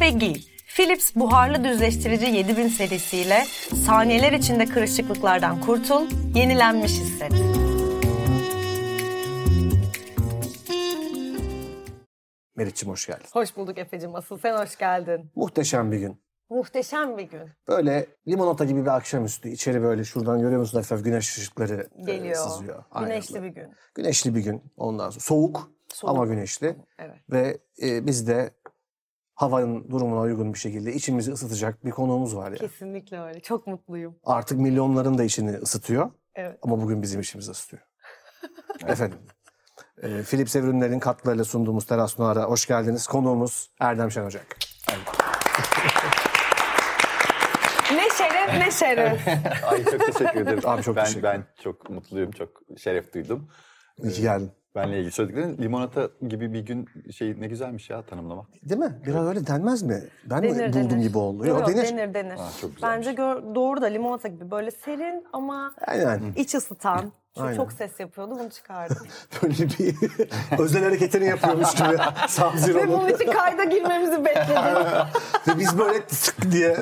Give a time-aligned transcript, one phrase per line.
[0.00, 0.34] Ve giy.
[0.76, 3.44] Philips buharlı düzleştirici 7000 serisiyle
[3.86, 7.32] saniyeler içinde kırışıklıklardan kurtul, yenilenmiş hisset.
[12.56, 13.26] Meriç'ciğim hoş geldin.
[13.32, 14.14] Hoş bulduk Efe'cim.
[14.14, 15.30] Asıl sen hoş geldin.
[15.36, 16.20] Muhteşem bir gün.
[16.50, 17.50] Muhteşem bir gün.
[17.68, 19.48] Böyle limonata gibi bir akşamüstü.
[19.48, 22.34] İçeri böyle şuradan görüyor musun hafif güneş ışıkları e, Geliyor.
[22.48, 22.84] sızıyor.
[22.90, 23.08] Aynen.
[23.10, 23.72] Güneşli bir gün.
[23.94, 24.62] Güneşli bir gün.
[24.76, 26.10] Ondan sonra soğuk, Soğuk.
[26.14, 26.76] ama güneşli.
[26.98, 27.16] Evet.
[27.32, 28.50] Ve e, biz de
[29.34, 32.56] havanın durumuna uygun bir şekilde içimizi ısıtacak bir konuğumuz var ya.
[32.56, 33.40] Kesinlikle öyle.
[33.40, 34.16] Çok mutluyum.
[34.24, 36.10] Artık milyonların da içini ısıtıyor.
[36.34, 36.58] Evet.
[36.62, 37.82] Ama bugün bizim işimizi ısıtıyor.
[38.86, 39.18] Efendim.
[40.02, 43.06] E, Philips Ev Ürünleri'nin katkılarıyla sunduğumuz Teras Noir'a hoş geldiniz.
[43.06, 44.46] Konuğumuz Erdem Şen Ocak.
[47.94, 49.28] Ne şeref ne şeref.
[49.72, 50.60] Ay çok teşekkür ederim.
[50.64, 53.48] Abi çok ben, teşekkür Ben çok mutluyum, çok şeref duydum.
[53.98, 54.52] İyi ki geldin.
[54.74, 58.46] Benle ilgili söylediklerin limonata gibi bir gün şey ne güzelmiş ya tanımlamak.
[58.68, 58.92] Değil mi?
[59.06, 60.02] Biraz öyle denmez mi?
[60.30, 61.02] Ben mi Denir, buldum denir.
[61.02, 61.46] gibi oldu?
[61.46, 61.88] Yok, Yok, denir.
[61.98, 62.32] denir denir.
[62.34, 62.82] Aa, çok güzelmiş.
[62.82, 66.20] Bence gör- doğru da limonata gibi böyle serin ama Aynen.
[66.36, 67.12] iç ısıtan.
[67.40, 67.56] Aynen.
[67.56, 69.06] çok ses yapıyordu bunu çıkardım.
[69.42, 69.94] Böyle bir
[70.58, 71.96] özel hareketini yapıyormuş gibi Ve
[72.28, 72.88] Sub-Zero'nun.
[72.92, 74.86] bunun için kayda girmemizi bekledim.
[75.48, 76.76] Ve biz böyle sık diye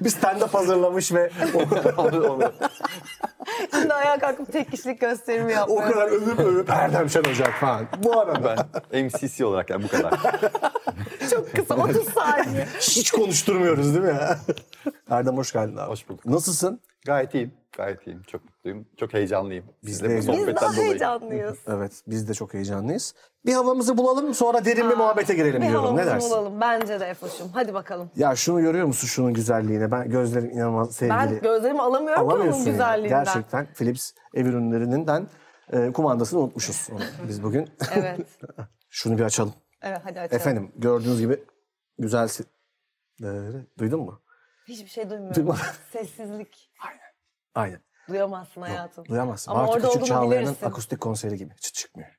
[0.00, 1.58] bir stand-up hazırlamış ve o,
[2.02, 2.52] Onu- onu-
[3.70, 7.86] Şimdi ayağa kalkıp tek kişilik gösterimi o yapmaya kadar övüp övüp Erdem Şen Ocak falan.
[8.02, 10.12] Bu arada ben MCC olarak yani bu kadar.
[11.30, 12.66] Çok kısa 30 saniye.
[12.80, 14.18] hiç konuşturmuyoruz değil mi?
[15.10, 15.90] Erdem hoş geldin abi.
[15.90, 16.26] Hoş bulduk.
[16.26, 16.80] Nasılsın?
[17.06, 18.22] Gayet iyiyim, gayet iyiyim.
[18.22, 19.64] Çok mutluyum, çok heyecanlıyım.
[19.84, 20.16] Biz de de bu.
[20.18, 20.82] Biz sohbetten daha dolayı.
[20.88, 21.58] heyecanlıyız.
[21.68, 23.14] Evet biz de çok heyecanlıyız.
[23.46, 25.84] Bir havamızı bulalım sonra derin bir muhabbete girelim Bir diyorum.
[25.84, 26.30] Ne havamızı dersin?
[26.30, 26.60] bulalım.
[26.60, 27.48] Bence de Efoş'um.
[27.54, 28.10] Hadi bakalım.
[28.16, 29.90] Ya şunu görüyor musun şunun güzelliğine?
[29.90, 31.16] Ben gözlerim inanılmaz sevgili.
[31.18, 32.72] Ben gözlerimi alamıyorum ki Alamıyorsun onun yani.
[32.72, 33.24] güzelliğinden.
[33.24, 35.28] Gerçekten Philips ev ürünlerinden
[35.72, 37.68] e, kumandasını unutmuşuz onu biz bugün.
[37.94, 38.20] Evet.
[38.90, 39.54] Şunu bir açalım.
[39.82, 40.40] Evet hadi açalım.
[40.40, 41.44] Efendim gördüğünüz gibi
[41.98, 42.28] güzel
[43.22, 44.20] Böyle, Duydun mu?
[44.68, 45.36] Hiçbir şey duymuyorum.
[45.42, 45.58] Duyma-
[45.92, 46.70] Sessizlik.
[47.54, 47.80] Aynen.
[48.08, 49.04] Duyamazsın hayatım.
[49.04, 49.50] Duyamazsın.
[49.50, 51.56] Ama Bartu orada Küçük Çağlayan'ın akustik konseri gibi.
[51.56, 52.10] Çıt çıkmıyor.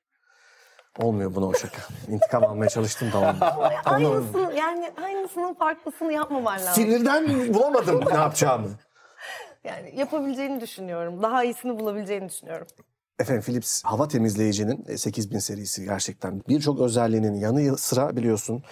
[0.99, 1.81] Olmuyor buna o şaka.
[2.07, 3.37] İntikam almaya çalıştım tamam?
[3.85, 6.73] Aynısını yani aynısının farklısını yapmaman lazım.
[6.83, 8.69] Sinirden bulamadım ne yapacağımı.
[9.63, 11.23] Yani yapabileceğini düşünüyorum.
[11.23, 12.67] Daha iyisini bulabileceğini düşünüyorum.
[13.19, 18.63] Efendim Philips hava temizleyicinin e, 8000 serisi gerçekten birçok özelliğinin yanı sıra biliyorsun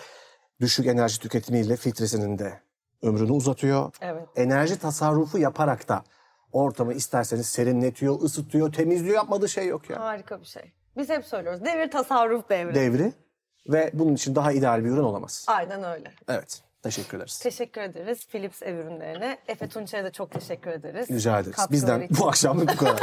[0.61, 2.59] düşük enerji tüketimiyle filtresinin de
[3.01, 3.91] ömrünü uzatıyor.
[4.01, 4.23] Evet.
[4.35, 6.03] Enerji tasarrufu yaparak da
[6.51, 9.99] ortamı isterseniz serinletiyor, ısıtıyor, temizliyor yapmadığı şey yok ya.
[9.99, 10.73] Harika bir şey.
[10.97, 11.65] Biz hep söylüyoruz.
[11.65, 12.75] Devir tasarruf devri.
[12.75, 13.13] Devri
[13.69, 15.45] ve bunun için daha ideal bir ürün olamaz.
[15.47, 16.11] Aynen öyle.
[16.27, 16.61] Evet.
[16.83, 17.39] Teşekkür ederiz.
[17.39, 19.37] Teşekkür ederiz Philips ev ürünlerine.
[19.47, 21.09] Efe Tunçer'e de çok teşekkür ederiz.
[21.09, 21.55] Rica ederiz.
[21.55, 22.17] Katkıları Bizden için.
[22.19, 23.01] bu akşamlık bu kadar.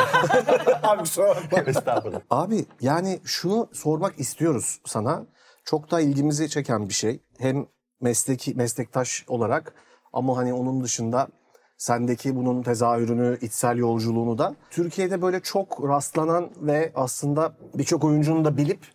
[0.83, 1.59] Abi kusura bakma.
[1.59, 2.21] Estağfurullah.
[2.31, 5.27] Abi yani şunu sormak istiyoruz sana.
[5.65, 7.21] Çok da ilgimizi çeken bir şey.
[7.39, 7.67] Hem
[8.01, 9.75] mesleki meslektaş olarak
[10.13, 11.29] ama hani onun dışında
[11.77, 18.57] sendeki bunun tezahürünü, içsel yolculuğunu da Türkiye'de böyle çok rastlanan ve aslında birçok oyuncunun da
[18.57, 18.87] bilip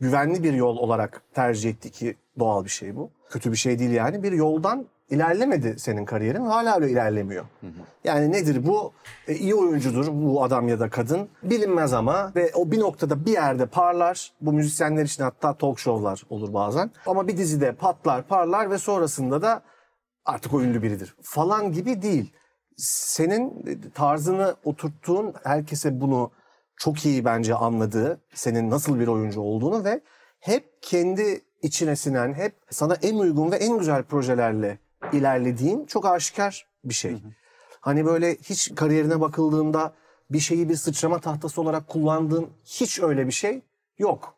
[0.00, 3.10] güvenli bir yol olarak tercih ettiği ki doğal bir şey bu.
[3.30, 4.22] Kötü bir şey değil yani.
[4.22, 6.44] Bir yoldan ilerlemedi senin kariyerin.
[6.44, 7.44] Hala öyle ilerlemiyor.
[8.04, 8.92] Yani nedir bu?
[9.28, 11.28] E, iyi oyuncudur bu adam ya da kadın.
[11.42, 14.32] Bilinmez ama ve o bir noktada bir yerde parlar.
[14.40, 16.90] Bu müzisyenler için hatta talk show'lar olur bazen.
[17.06, 19.62] Ama bir dizide patlar parlar ve sonrasında da
[20.24, 22.32] artık o ünlü biridir falan gibi değil.
[22.76, 26.30] Senin tarzını oturttuğun herkese bunu
[26.76, 30.00] çok iyi bence anladığı, senin nasıl bir oyuncu olduğunu ve
[30.40, 34.78] hep kendi içine sinen, hep sana en uygun ve en güzel projelerle
[35.12, 37.22] ilerlediğin çok aşikar bir şey.
[37.80, 39.94] Hani böyle hiç kariyerine bakıldığında
[40.30, 43.62] bir şeyi bir sıçrama tahtası olarak kullandığın hiç öyle bir şey
[43.98, 44.34] yok.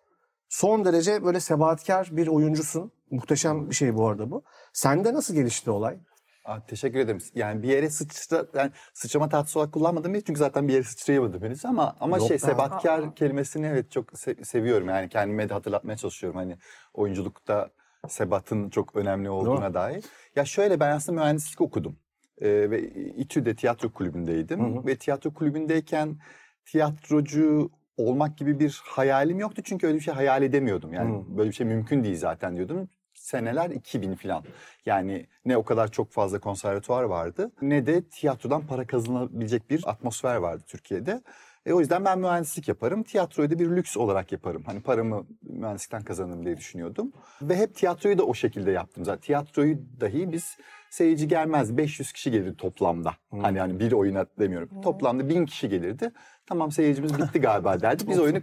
[0.49, 2.93] Son derece böyle sebatkar bir oyuncusun.
[3.11, 4.43] Muhteşem bir şey bu arada bu.
[4.73, 5.97] Sende nasıl gelişti olay?
[6.45, 7.19] Aa, teşekkür ederim.
[7.35, 11.43] Yani bir yere sıçra, yani sıçrama tahtası olarak kullanmadım değil çünkü zaten bir yere sıçrayamadım
[11.43, 12.39] henüz ama ama Yok şey be.
[12.39, 16.57] sebatkar kelimesini evet çok se- seviyorum yani kendime de hatırlatmaya çalışıyorum hani
[16.95, 17.71] oyunculukta
[18.09, 20.05] sebatın çok önemli olduğuna dair.
[20.37, 21.97] Ya şöyle ben aslında mühendislik okudum
[22.41, 24.87] Ee, ve İTÜ'de tiyatro kulübündeydim.
[24.87, 26.17] Ve tiyatro kulübündeyken
[26.65, 29.63] tiyatrocu olmak gibi bir hayalim yoktu.
[29.65, 30.93] Çünkü öyle bir şey hayal edemiyordum.
[30.93, 32.89] Yani böyle bir şey mümkün değil zaten diyordum.
[33.15, 34.45] Seneler 2000 falan.
[34.87, 40.37] Yani ne o kadar çok fazla konservatuvar vardı ne de tiyatrodan para kazanabilecek bir atmosfer
[40.37, 41.23] vardı Türkiye'de.
[41.67, 43.03] E, o yüzden ben mühendislik yaparım.
[43.03, 44.63] Tiyatroyu da bir lüks olarak yaparım.
[44.67, 47.13] Hani paramı mühendislikten kazanırım diye düşünüyordum.
[47.43, 49.21] Ve hep tiyatroyu da o şekilde yaptım zaten.
[49.21, 50.57] Tiyatroyu dahi biz
[50.91, 51.77] seyirci gelmez.
[51.77, 53.13] 500 kişi gelir toplamda.
[53.31, 54.81] Hani hani bir oyuna demiyorum.
[54.83, 56.11] Toplamda 1000 kişi gelirdi.
[56.47, 58.09] Tamam seyircimiz bitti galiba derdik.
[58.09, 58.39] Biz oyunu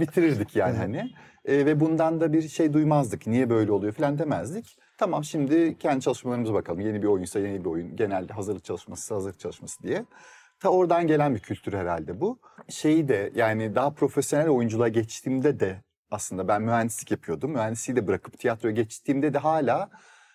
[0.00, 1.10] bitirirdik yani hani.
[1.44, 3.26] E, ve bundan da bir şey duymazdık.
[3.26, 4.78] Niye böyle oluyor falan demezdik.
[4.98, 6.80] Tamam şimdi kendi çalışmalarımıza bakalım.
[6.80, 7.96] Yeni bir oyunsa yeni bir oyun.
[7.96, 10.04] Genelde hazırlık çalışması hazırlık çalışması diye.
[10.62, 12.38] Ta oradan gelen bir kültür herhalde bu.
[12.68, 17.50] Şeyi de yani daha profesyonel oyunculuğa geçtiğimde de aslında ben mühendislik yapıyordum.
[17.50, 19.90] Mühendisliği de bırakıp tiyatroya geçtiğimde de hala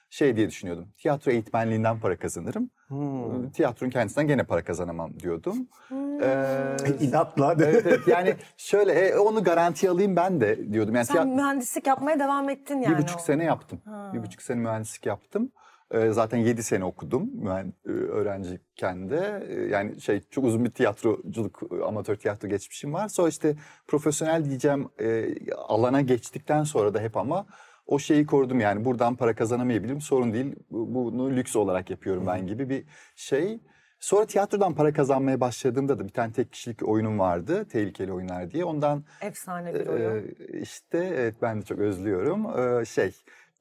[0.09, 0.87] şey diye düşünüyordum.
[0.97, 2.69] Tiyatro eğitmenliğinden para kazanırım.
[2.87, 3.49] Hmm.
[3.51, 5.67] Tiyatronun kendisinden gene para kazanamam diyordum.
[5.87, 6.23] Hmm.
[6.23, 7.53] Ee, İnatla.
[7.53, 10.95] Evet, evet, yani şöyle e, onu garanti alayım ben de diyordum.
[10.95, 12.97] Yani Sen tiyat- mühendislik yapmaya devam ettin yani.
[12.97, 13.23] Bir buçuk o.
[13.23, 13.81] sene yaptım.
[13.85, 14.11] Ha.
[14.13, 15.51] Bir buçuk sene mühendislik yaptım.
[15.91, 17.73] Ee, zaten yedi sene okudum mühend-
[18.09, 19.47] öğrenciyken de.
[19.71, 23.07] Yani şey çok uzun bir tiyatroculuk, amatör tiyatro geçmişim var.
[23.07, 23.55] Sonra işte
[23.87, 27.45] profesyonel diyeceğim e, alana geçtikten sonra da hep ama
[27.85, 32.69] o şeyi korudum yani buradan para kazanamayabilirim sorun değil bunu lüks olarak yapıyorum ben gibi
[32.69, 32.85] bir
[33.15, 33.59] şey.
[33.99, 37.65] Sonra tiyatrodan para kazanmaya başladığımda da bir tane tek kişilik oyunum vardı.
[37.65, 38.65] Tehlikeli oyunlar diye.
[38.65, 40.35] Ondan efsane bir oyun.
[40.49, 42.59] E, işte evet ben de çok özlüyorum.
[42.59, 43.11] E, şey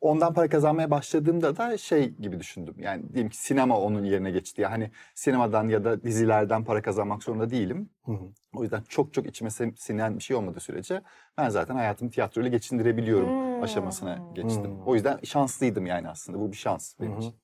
[0.00, 2.74] ondan para kazanmaya başladığımda da şey gibi düşündüm.
[2.78, 4.60] Yani diyelim ki sinema onun yerine geçti.
[4.60, 7.90] Yani hani sinemadan ya da dizilerden para kazanmak zorunda değilim.
[8.04, 8.32] Hı hı.
[8.54, 11.02] O yüzden çok çok içime sinen bir şey olmadığı sürece
[11.38, 13.62] ben zaten hayatımı tiyatroyla geçindirebiliyorum hmm.
[13.62, 14.64] aşamasına geçtim.
[14.64, 14.86] Hmm.
[14.86, 16.38] O yüzden şanslıydım yani aslında.
[16.38, 17.20] Bu bir şans benim hı hı.
[17.20, 17.34] için.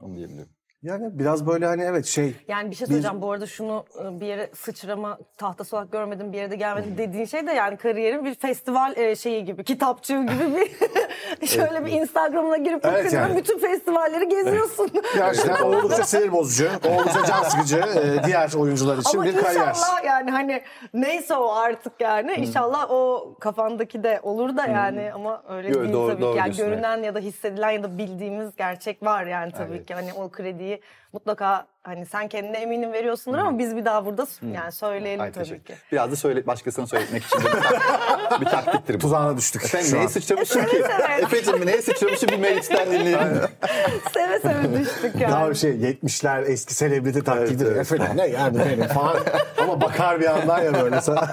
[0.00, 0.55] Onu diyebilirim.
[0.86, 2.34] Yani biraz böyle hani evet şey.
[2.48, 3.16] Yani bir şey söyleyeceğim.
[3.16, 3.22] Bir...
[3.22, 7.24] Bu arada şunu ıı, bir yere sıçrama tahtası olarak görmedim, bir yere de gelmedim dediğin
[7.24, 10.66] şey de yani kariyerin bir festival e, şeyi gibi, kitapçığı gibi
[11.42, 11.86] bir şöyle evet.
[11.86, 13.28] bir Instagram'ına girip evet, bakıyorum.
[13.28, 13.36] Yani.
[13.36, 14.90] Bütün festivalleri geziyorsun.
[15.14, 19.60] Gerçekten oldukça sinir bozucu, oldukça can sıkıcı e, diğer oyuncular için Ama bir kariyer.
[19.60, 20.62] Ama inşallah yani hani
[20.94, 22.36] neyse o artık yani.
[22.36, 22.42] Hmm.
[22.42, 25.14] İnşallah o kafandaki de olur da yani hmm.
[25.14, 26.38] ama öyle Yo, değil doğru, tabii doğru ki.
[26.38, 29.86] Yani görünen ya da hissedilen ya da bildiğimiz gerçek var yani tabii evet.
[29.86, 29.94] ki.
[29.94, 30.75] Hani o krediyi
[31.12, 35.64] mutlaka hani sen kendine eminim veriyorsundur ama biz bir daha burada yani söyleyelim Ay, tabii
[35.64, 35.74] ki.
[35.92, 38.98] Biraz da söyle başkasına söyletmek için de bir, tak, bir taktiktir bu.
[38.98, 39.64] Tuzağına düştük.
[39.64, 40.84] Efendim neye sıçramışım ki?
[41.22, 43.40] Efe'cim neye sıçramışım bir Meriç'ten dinleyelim.
[44.14, 45.32] seve seve düştük yani.
[45.32, 47.66] Daha şey 70'ler eski selebriti taktiğidir.
[47.66, 47.92] Evet, evet.
[47.92, 49.16] Efendim ne yani benim falan.
[49.62, 51.32] ama bakar bir yandan ya böyle sana.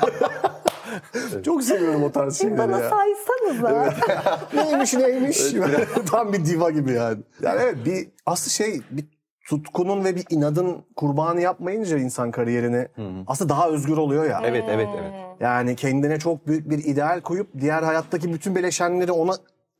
[1.45, 2.89] Çok seviyorum o tarz şeyleri Bana ya.
[2.89, 3.83] saysanıza.
[3.85, 4.53] Evet.
[4.53, 5.39] neymiş neymiş.
[5.53, 7.17] Evet, Tam bir diva gibi yani.
[7.41, 9.05] Yani evet bir aslı şey bir
[9.43, 13.23] tutkunun ve bir inadın kurbanı yapmayınca insan kariyerini hı hı.
[13.27, 14.41] aslında daha özgür oluyor ya.
[14.45, 15.13] Evet evet evet.
[15.39, 19.33] Yani kendine çok büyük bir ideal koyup diğer hayattaki bütün bileşenleri ona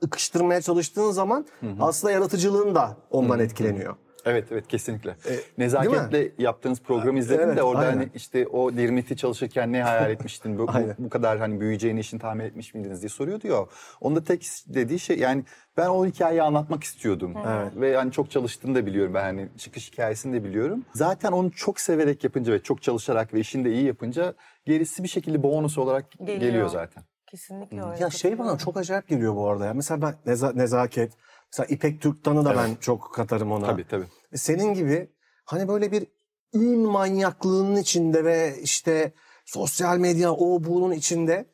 [0.04, 1.76] ıkıştırmaya çalıştığın zaman hı hı.
[1.80, 3.44] aslında yaratıcılığın da ondan hı hı.
[3.44, 3.96] etkileniyor.
[4.26, 5.10] Evet evet kesinlikle.
[5.10, 7.98] E, Nezaketle yaptığınız programı izledim evet, de orada aynen.
[7.98, 10.58] hani işte o Dirmit'i çalışırken ne hayal etmiştin?
[10.58, 10.68] Bu,
[10.98, 13.68] bu, kadar hani büyüyeceğini işin tahmin etmiş miydiniz diye soruyor diyor.
[14.02, 15.44] Onda tek dediği şey yani
[15.78, 17.34] ben o hikayeyi anlatmak istiyordum.
[17.48, 17.72] Evet.
[17.76, 20.86] Ve hani çok çalıştığını da biliyorum ben hani çıkış hikayesini de biliyorum.
[20.94, 24.34] Zaten onu çok severek yapınca ve çok çalışarak ve işini de iyi yapınca
[24.66, 27.04] gerisi bir şekilde bonus olarak geliyor, geliyor zaten.
[27.34, 28.04] Kesinlikle öyle.
[28.04, 29.74] Ya şey bana çok acayip geliyor bu arada ya.
[29.74, 31.14] Mesela ben neza, nezaket,
[31.54, 32.64] Mesela İpek Türktan'ı da evet.
[32.64, 33.66] ben çok katarım ona.
[33.66, 34.06] Tabii tabii.
[34.32, 35.10] E, senin gibi
[35.46, 36.08] hani böyle bir
[36.54, 39.14] ün manyaklığının içinde ve işte
[39.46, 41.46] sosyal medya o bunun içinde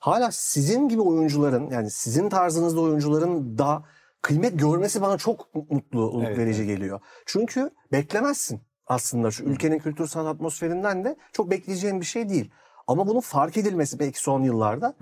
[0.00, 3.84] hala sizin gibi oyuncuların yani sizin tarzınızda oyuncuların da
[4.22, 6.76] kıymet görmesi bana çok mutlu evet, verici evet.
[6.76, 7.00] geliyor.
[7.26, 12.50] Çünkü beklemezsin aslında şu ülkenin kültür sanat atmosferinden de çok bekleyeceğin bir şey değil.
[12.86, 14.94] Ama bunun fark edilmesi belki son yıllarda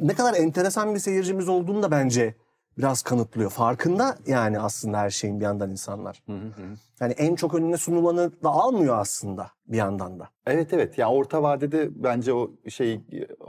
[0.00, 2.34] ne kadar enteresan bir seyircimiz olduğunu da bence
[2.78, 3.50] biraz kanıtlıyor.
[3.50, 6.22] Farkında yani aslında her şeyin bir yandan insanlar.
[6.26, 6.62] Hı hı.
[7.00, 10.28] Yani en çok önüne sunulanı da almıyor aslında bir yandan da.
[10.46, 10.98] Evet evet.
[10.98, 13.00] Yani orta vadede bence o şey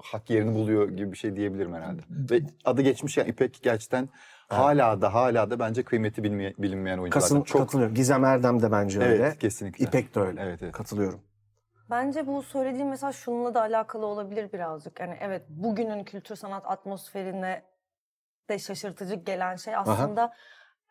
[0.04, 2.02] hak yerini buluyor gibi bir şey diyebilirim herhalde.
[2.10, 4.10] Ve adı geçmiş yani İpek gerçekten
[4.52, 4.62] evet.
[4.62, 7.28] hala da hala da bence kıymeti bilmeye, bilinmeyen oyunculardan.
[7.28, 7.62] Kasım, çok...
[7.62, 7.96] Katılıyorum.
[7.96, 9.24] Gizem Erdem de bence evet, öyle.
[9.24, 9.86] Evet kesinlikle.
[9.86, 10.42] İpek de öyle.
[10.42, 10.74] Evet, evet.
[10.74, 11.20] Katılıyorum.
[11.90, 15.00] Bence bu söylediğim mesaj şununla da alakalı olabilir birazcık.
[15.00, 17.62] Yani evet bugünün kültür sanat atmosferine
[18.50, 20.34] de şaşırtıcı gelen şey aslında Aha.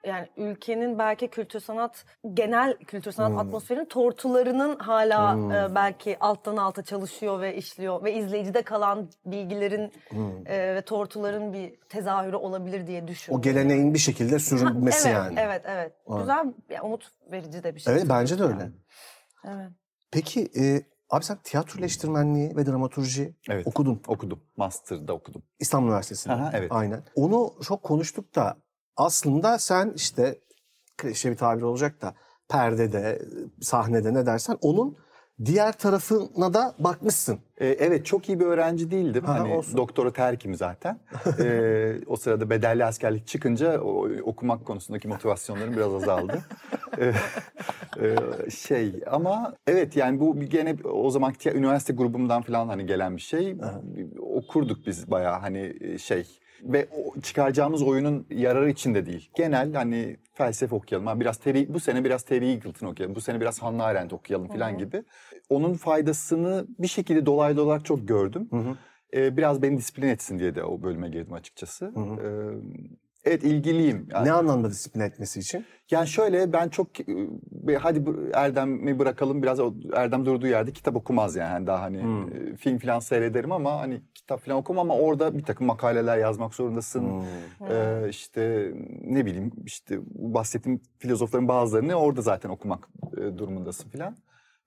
[0.04, 3.38] yani ülkenin belki kültür sanat genel kültür sanat hmm.
[3.38, 5.52] atmosferinin tortularının hala hmm.
[5.52, 10.46] e, belki alttan alta çalışıyor ve işliyor ve izleyicide kalan bilgilerin hmm.
[10.46, 13.40] e, ve tortuların bir tezahürü olabilir diye düşünüyorum.
[13.40, 15.38] O geleneğin bir şekilde sürülmesi evet, yani.
[15.40, 15.92] Evet evet.
[16.08, 16.18] Ha.
[16.18, 17.94] Güzel yani umut verici de bir şey.
[17.94, 18.60] Evet bence de öyle.
[18.60, 18.72] Yani.
[19.44, 19.70] Evet.
[20.10, 24.02] Peki e, Abi sen tiyatro eleştirmenliği ve dramaturji evet, okudun.
[24.06, 24.40] Okudum.
[24.56, 25.42] Master'da okudum.
[25.58, 26.34] İstanbul Üniversitesi'nde.
[26.34, 26.72] Aha, evet.
[26.72, 27.02] Aynen.
[27.14, 28.56] Onu çok konuştuk da
[28.96, 30.40] aslında sen işte
[30.96, 32.14] klişe bir tabir olacak da
[32.48, 33.22] perdede,
[33.60, 34.96] sahnede ne dersen onun
[35.44, 37.38] diğer tarafına da bakmışsın.
[37.58, 39.24] Ee, evet çok iyi bir öğrenci değildim.
[39.24, 39.76] Ha, hani olsun.
[39.76, 40.98] doktora terkim zaten.
[41.44, 46.38] Ee, o sırada bedelli askerlik çıkınca o, okumak konusundaki motivasyonlarım biraz azaldı.
[46.98, 47.12] Ee,
[48.02, 53.16] e, şey ama evet yani bu gene o zamanki tiya- üniversite grubumdan falan hani gelen
[53.16, 53.56] bir şey.
[54.20, 56.26] Okurduk biz bayağı hani e, şey
[56.64, 59.30] ve o çıkaracağımız oyunun yararı için de değil.
[59.36, 61.06] Genel hani felsefe okuyalım.
[61.06, 63.16] Ha, biraz Terry, bu sene biraz Terry Eagleton okuyalım.
[63.16, 65.02] Bu sene biraz Hannah Arendt okuyalım falan gibi.
[65.48, 68.48] Onun faydasını bir şekilde dolaylı olarak çok gördüm.
[69.14, 71.92] Ee, biraz beni disiplin etsin diye de o bölüme girdim açıkçası.
[72.18, 72.26] Ee,
[73.24, 74.08] evet ilgiliyim.
[74.12, 75.64] Yani, Ne anlamda disiplin etmesi için?
[75.90, 78.02] yani şöyle ben çok e, hadi
[78.34, 82.78] Erdem'i bırakalım biraz o Erdem durduğu yerde kitap okumaz yani Hani daha hani e, film
[82.78, 87.22] falan seyrederim ama hani kitap falan okumam ama orada bir takım makaleler yazmak zorundasın.
[87.70, 94.16] Ee, işte ne bileyim işte bu bahsettiğim filozofların bazılarını orada zaten okumak e, durumundasın filan.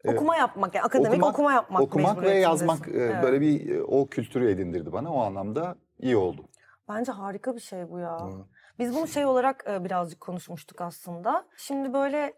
[0.06, 2.88] Okuma yapmak yani akademik okuma yapmak okumak ve yazmak.
[2.94, 3.24] Evet.
[3.24, 6.42] böyle bir o kültürü edindirdi bana o anlamda iyi oldu.
[6.90, 8.18] Bence harika bir şey bu ya.
[8.80, 11.46] Biz bunu şey olarak birazcık konuşmuştuk aslında.
[11.58, 12.34] Şimdi böyle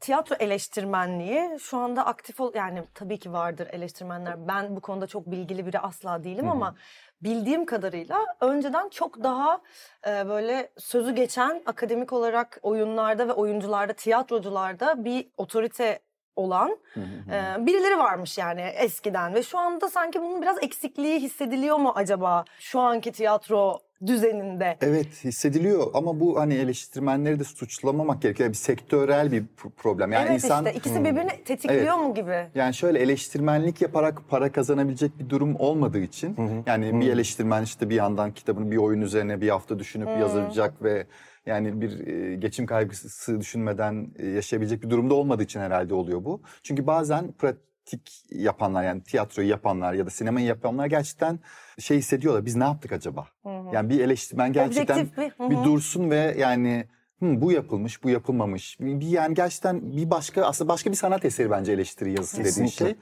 [0.00, 4.48] tiyatro eleştirmenliği şu anda aktif ol yani tabii ki vardır eleştirmenler.
[4.48, 6.74] Ben bu konuda çok bilgili biri asla değilim ama
[7.22, 9.60] bildiğim kadarıyla önceden çok daha
[10.06, 16.00] e, böyle sözü geçen akademik olarak oyunlarda ve oyuncularda, tiyatrocularda bir otorite
[16.36, 21.92] olan e, birileri varmış yani eskiden ve şu anda sanki bunun biraz eksikliği hissediliyor mu
[21.94, 24.76] acaba şu anki tiyatro düzeninde?
[24.80, 28.48] Evet hissediliyor ama bu hani eleştirmenleri de suçlamamak gerekiyor.
[28.48, 30.12] Bir sektörel bir pro- problem.
[30.12, 32.08] Yani evet insan işte ikisi birbirini tetikliyor Evet.
[32.08, 32.46] mu gibi?
[32.54, 36.36] Yani şöyle eleştirmenlik yaparak para kazanabilecek bir durum olmadığı için
[36.66, 41.06] yani bir eleştirmen işte bir yandan kitabını bir oyun üzerine bir hafta düşünüp yazacak ve
[41.46, 46.42] yani bir e, geçim kaygısı düşünmeden e, yaşayabilecek bir durumda olmadığı için herhalde oluyor bu.
[46.62, 51.38] Çünkü bazen pratik yapanlar yani tiyatroyu yapanlar ya da sinemayı yapanlar gerçekten
[51.78, 52.44] şey hissediyorlar.
[52.44, 53.26] Biz ne yaptık acaba?
[53.72, 55.64] Yani bir eleştirmen gerçekten Objektif bir- hı bir hı.
[55.64, 56.84] dursun ve yani
[57.20, 58.80] "Hı, bu yapılmış, bu yapılmamış.
[58.80, 62.86] Bir yani gerçekten bir başka aslında başka bir sanat eseri bence eleştiri yazısı dediğin Kesinlikle.
[62.86, 62.94] şey.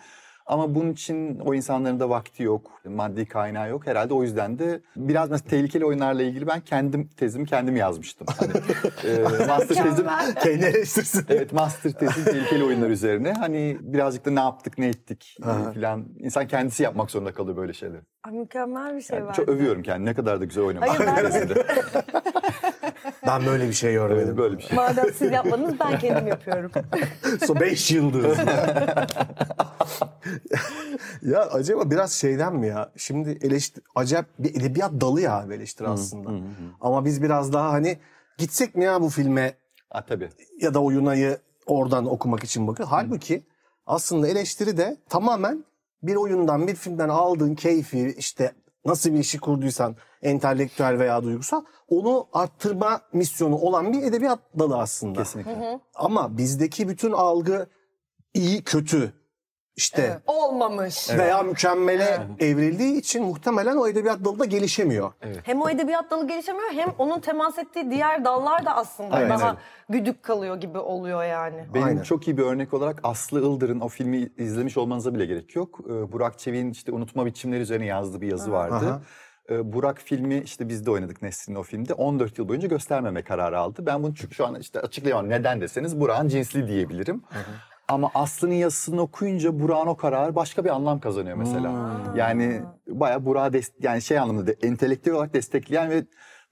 [0.51, 3.87] Ama bunun için o insanların da vakti yok, maddi kaynağı yok.
[3.87, 8.27] Herhalde o yüzden de biraz mesela tehlikeli oyunlarla ilgili ben kendim tezimi kendim yazmıştım.
[8.39, 8.53] Hani,
[9.17, 10.07] e, master tezim.
[10.43, 11.25] Kendi eleştirsin.
[11.29, 13.33] Evet master tezim tehlikeli oyunlar üzerine.
[13.33, 16.05] Hani birazcık da ne yaptık, ne ettik falan.
[16.19, 18.01] İnsan kendisi yapmak zorunda kalıyor böyle şeyleri.
[18.25, 19.35] Ay, mükemmel bir şey Yani var.
[19.35, 20.07] çok övüyorum kendimi.
[20.07, 21.07] Ne kadar da güzel oynamışım.
[21.07, 21.49] Hayır, ben.
[23.31, 24.25] Ben böyle bir şey görmedim.
[24.27, 24.77] Evet, böyle bir şey.
[24.77, 26.71] Madem siz yapmadınız ben kendim yapıyorum.
[27.47, 28.39] So 5 yıldız.
[31.23, 32.93] ya acaba biraz şeyden mi ya?
[32.97, 36.31] Şimdi eleştir acayip bir edebiyat dalı ya eleştiri aslında.
[36.81, 37.99] Ama biz biraz daha hani
[38.39, 39.55] gitsek mi ya bu filme
[39.91, 40.29] Ha, tabii.
[40.61, 42.89] ya da oyunayı oradan okumak için bakıyor.
[42.89, 43.43] Halbuki
[43.87, 45.65] aslında eleştiri de tamamen
[46.03, 48.53] bir oyundan, bir filmden aldığın keyfi işte
[48.85, 55.19] nasıl bir işi kurduysan entelektüel veya duygusal onu arttırma misyonu olan bir edebiyat dalı aslında.
[55.19, 55.81] Kesinlikle.
[55.95, 57.67] Ama bizdeki bütün algı
[58.35, 59.13] iyi kötü
[59.77, 61.11] işte Olmamış.
[61.11, 65.13] veya mükemmele evrildiği için muhtemelen o edebiyat dalı da gelişemiyor.
[65.43, 69.57] Hem o edebiyat dalı gelişemiyor hem onun temas ettiği diğer dallar da aslında Aynen daha
[69.89, 71.65] güdük kalıyor gibi oluyor yani.
[71.75, 72.03] Benim Aynen.
[72.03, 75.81] çok iyi bir örnek olarak Aslı Ildır'ın o filmi izlemiş olmanıza bile gerek yok.
[75.87, 78.75] Ee, Burak Çevik'in işte unutma biçimleri üzerine yazdığı bir yazı vardı.
[78.75, 79.03] Aha.
[79.51, 83.59] Ee, Burak filmi işte biz de oynadık Nesrin'in o filmde 14 yıl boyunca göstermeme kararı
[83.59, 83.87] aldı.
[83.87, 87.23] Ben bunu çünkü şu an işte açıklayamam neden deseniz Burak'ın cinsli diyebilirim.
[87.89, 91.73] Ama Aslı'nın yazısını okuyunca Burak'ın o kararı başka bir anlam kazanıyor mesela.
[92.17, 96.05] Yani bayağı Burak'ı yani şey anlamında de, entelektüel olarak destekleyen ve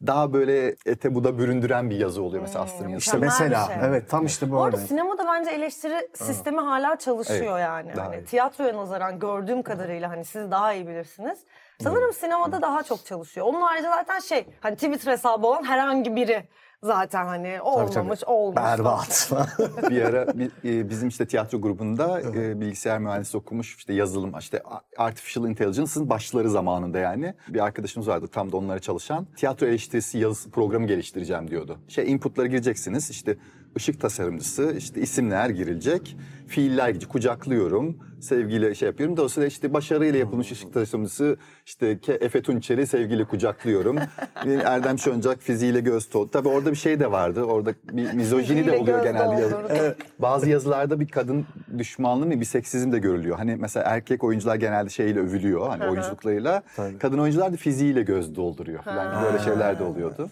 [0.07, 3.09] daha böyle ete buda büründüren bir yazı oluyor mesela Aslı'nın yazısı.
[3.11, 3.77] İşte mesela şey.
[3.83, 4.89] evet tam işte bu arada örnek.
[4.89, 7.93] sinemada bence eleştiri sistemi hala çalışıyor Evet, yani.
[7.93, 11.39] Hani tiyatroya nazaran gördüğüm kadarıyla hani siz daha iyi bilirsiniz.
[11.83, 13.47] Sanırım sinemada daha çok çalışıyor.
[13.47, 16.49] Onun harici zaten şey hani Twitter hesabı olan herhangi biri
[16.83, 17.99] zaten hani Tabii, tabii.
[17.99, 18.57] olmamış olmuş.
[18.57, 19.33] Berbat.
[19.91, 20.27] bir ara
[20.65, 24.63] e, bizim işte tiyatro grubunda e, bilgisayar mühendisi okumuş işte yazılım işte
[24.97, 30.51] artificial intelligence'ın başları zamanında yani bir arkadaşımız vardı tam da onlara çalışan tiyatro eleştirisi yazısı
[30.51, 31.79] programı geliştireceğim diyordu.
[31.89, 33.37] Şey inputlara gireceksiniz işte
[33.77, 40.53] ışık tasarımcısı işte isimler girilecek fiiller girecek kucaklıyorum sevgiyle şey yapıyorum dolayısıyla işte başarıyla yapılmış
[40.53, 43.97] ışık tasarımcısı işte Ke- Efe Tunçer'i sevgiyle kucaklıyorum.
[44.65, 46.29] Erdem Şöncak fiziğiyle göz tol.
[46.29, 49.41] Tabii orada bir şey de vardı orada bir mizojini de oluyor genelde.
[49.43, 51.47] yazı- bazı yazılarda bir kadın
[51.79, 53.37] düşmanlığı mı bir seksizm de görülüyor.
[53.37, 56.63] Hani mesela erkek oyuncular genelde şeyle övülüyor hani oyunculuklarıyla.
[56.99, 60.31] Kadın oyuncular da fiziğiyle göz dolduruyor falan böyle şeyler de oluyordu.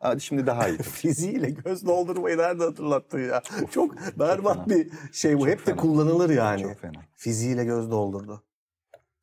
[0.00, 0.78] Hadi şimdi daha iyi.
[0.82, 3.42] Fiziğiyle göz doldurmayı nerede hatırlattın ya?
[3.70, 4.66] Çok berbat fena.
[4.68, 5.38] bir şey bu.
[5.38, 5.76] Çok Hep de fena.
[5.76, 6.62] kullanılır yani.
[6.62, 7.00] Çok fena.
[7.16, 8.42] Fiziğiyle göz doldurdu.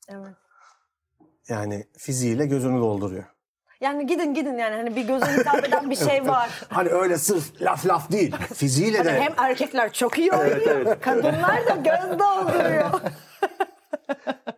[0.10, 0.34] Evet.
[1.50, 3.24] Yani fiziğiyle gözünü dolduruyor.
[3.82, 6.50] Yani gidin gidin yani hani bir göze hitap eden bir şey var.
[6.70, 8.36] Hani öyle sırf laf laf değil.
[8.54, 13.02] Fiziğiyle Hani de hem erkekler çok iyi oynuyor, kadınlar da göz dolduruyor.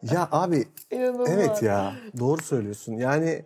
[0.02, 1.30] Ya abi İnanılmaz.
[1.30, 2.94] evet ya doğru söylüyorsun.
[2.94, 3.46] Yani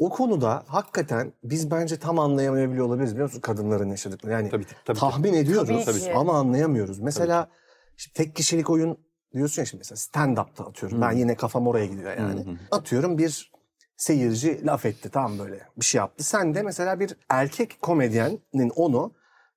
[0.00, 4.34] o konuda hakikaten biz bence tam anlayamayabiliyor olabiliriz biliyor musun kadınların yaşadıklarını.
[4.36, 6.14] Yani Tabii, tabii, tahmin ediyoruz Tabii ki.
[6.14, 7.00] ama anlayamıyoruz.
[7.00, 7.48] Mesela
[7.96, 8.98] işte tek kişilik oyun
[9.34, 11.00] diyorsun ya şimdi mesela stand-up'ta atıyorum.
[11.00, 12.58] Ben yine kafam oraya gidiyor yani.
[12.70, 13.52] Atıyorum bir
[13.96, 16.24] seyirci laf etti tam böyle bir şey yaptı.
[16.24, 19.12] Sen de mesela bir erkek komedyenin onu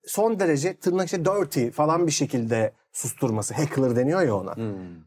[0.05, 3.53] son derece tırnak içinde dirty falan bir şekilde susturması.
[3.53, 4.55] Heckler deniyor ya ona.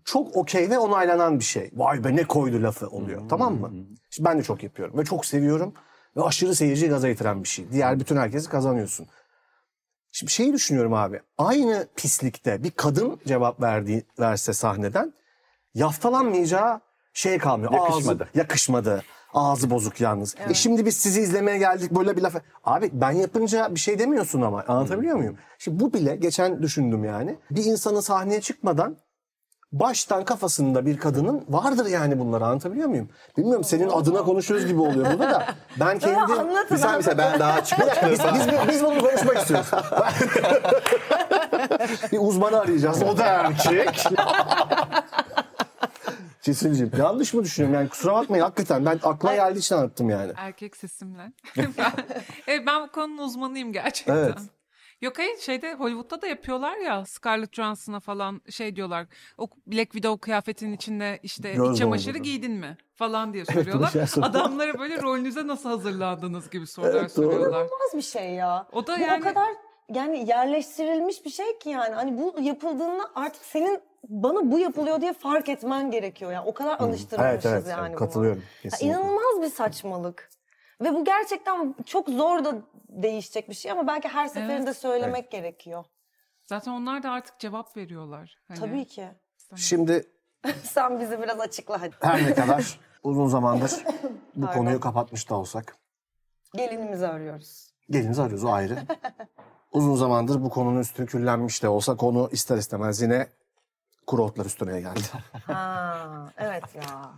[0.05, 1.71] Çok okey ve onaylanan bir şey.
[1.75, 3.23] Vay be ne koydu lafı oluyor.
[3.28, 3.73] Tamam mı?
[4.11, 5.75] Şimdi ben de çok yapıyorum ve çok seviyorum.
[6.16, 7.73] Ve aşırı seyirci gaza getiren bir şey.
[7.73, 9.07] Diğer bütün herkesi kazanıyorsun.
[10.12, 11.21] Şimdi şeyi düşünüyorum abi.
[11.38, 15.12] Aynı pislikte bir kadın cevap verdiği verse sahneden
[15.75, 16.81] yaftalanmayacağı
[17.12, 17.73] şey kalmıyor.
[17.73, 18.25] Yakışmadı.
[18.25, 19.02] Ağzı, yakışmadı.
[19.37, 20.35] Ağzı bozuk yalnız.
[20.50, 22.35] E şimdi biz sizi izlemeye geldik böyle bir laf.
[22.64, 24.64] Abi ben yapınca bir şey demiyorsun ama.
[24.69, 25.37] Anlatabiliyor muyum?
[25.59, 27.37] Şimdi bu bile geçen düşündüm yani.
[27.50, 28.97] Bir insanın sahneye çıkmadan
[29.73, 33.09] baştan kafasında bir kadının vardır yani bunlar anlatabiliyor muyum?
[33.37, 35.47] Bilmiyorum senin adına konuşuyoruz gibi oluyor burada da.
[35.81, 36.33] Ben kendi...
[36.33, 39.71] anlatın, Mesela, mesela ben daha dakika, biz, biz, biz bunu konuşmak istiyoruz.
[42.12, 43.02] bir uzmanı arayacağız.
[43.02, 44.07] O da erkek.
[46.47, 47.75] Cesin'ciğim yanlış mı düşünüyorum?
[47.81, 50.33] Yani kusura bakmayın hakikaten ben aklıma geldiği için anlattım yani.
[50.37, 51.33] Erkek sesimle.
[51.57, 51.93] ben,
[52.47, 54.17] evet, ben bu konunun uzmanıyım gerçekten.
[54.17, 54.38] Evet.
[55.00, 59.07] Yok hayır şeyde Hollywood'da da yapıyorlar ya Scarlett Johansson'a falan şey diyorlar.
[59.38, 63.91] O Black Widow kıyafetinin içinde işte Göz iç çamaşırı giydin mi falan diye soruyorlar.
[63.91, 64.41] şey soruyorlar.
[64.41, 67.49] Adamlara böyle rolünüze nasıl hazırlandınız gibi sorular Evet, soruyorlar.
[67.49, 68.67] İnanılmaz bir şey ya.
[68.73, 69.49] O da bu yani- o kadar
[69.95, 71.95] yani yerleştirilmiş bir şey ki yani.
[71.95, 76.33] Hani bu yapıldığında artık senin bana bu yapılıyor diye fark etmen gerekiyor.
[76.33, 77.97] Yani o kadar alıştırılmışız Evet evet yani buna.
[77.99, 78.43] katılıyorum.
[78.64, 78.71] Ya.
[78.81, 80.31] İnanılmaz bir saçmalık.
[80.81, 82.55] Ve bu gerçekten çok zor da
[82.88, 85.85] değişecek bir şey ama belki her seferinde söylemek gerekiyor.
[86.47, 88.38] Zaten onlar da artık cevap veriyorlar.
[88.49, 89.09] Hani, Tabii ki.
[89.57, 90.07] Şimdi
[90.62, 91.95] Sen bizi biraz açıkla hadi.
[92.00, 93.73] her ne kadar uzun zamandır
[94.37, 95.76] bu konuyu kapatmış da olsak
[96.54, 97.71] Gelinimizi arıyoruz.
[97.91, 98.78] gelinizi arıyoruz o ayrı.
[99.76, 103.26] uzun zamandır bu konunun üstüne küllenmiş de olsa konu ister istemez yine
[104.06, 105.00] kuru otlar üstüne geldi.
[105.47, 107.10] Ha, evet ya.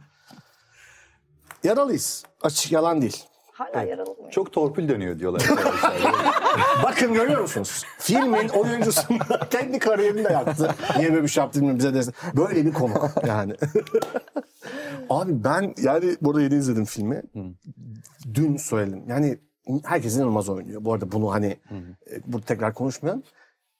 [1.65, 2.25] Yaralıyız.
[2.43, 3.25] Açık yalan değil.
[3.53, 4.31] Hala yaralı mıyım?
[4.31, 5.43] Çok torpil dönüyor diyorlar.
[6.83, 7.85] Bakın görüyor musunuz?
[7.99, 10.75] Filmin oyuncusunda kendi kariyerini de yaktı.
[10.97, 12.15] Niye böyle bir şey yaptın bize desin.
[12.37, 13.55] Böyle bir konu yani.
[15.11, 17.23] Abi ben yani burada yeni izledim filmi.
[18.35, 19.05] Dün söyledim.
[19.09, 19.39] Yani
[19.85, 20.85] herkes inanılmaz oynuyor.
[20.85, 21.59] Bu arada bunu hani
[22.11, 23.23] e, burada tekrar konuşmayalım.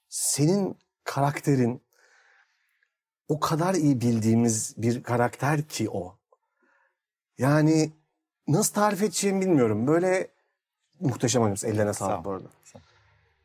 [0.09, 1.81] Senin karakterin
[3.27, 6.15] o kadar iyi bildiğimiz bir karakter ki o.
[7.37, 7.91] Yani
[8.47, 9.87] nasıl tarif edeceğimi bilmiyorum.
[9.87, 10.27] Böyle
[10.99, 11.67] muhteşem oynuyorsun.
[11.67, 12.23] Ellerine Sağ sağlık ol.
[12.23, 12.47] bu arada.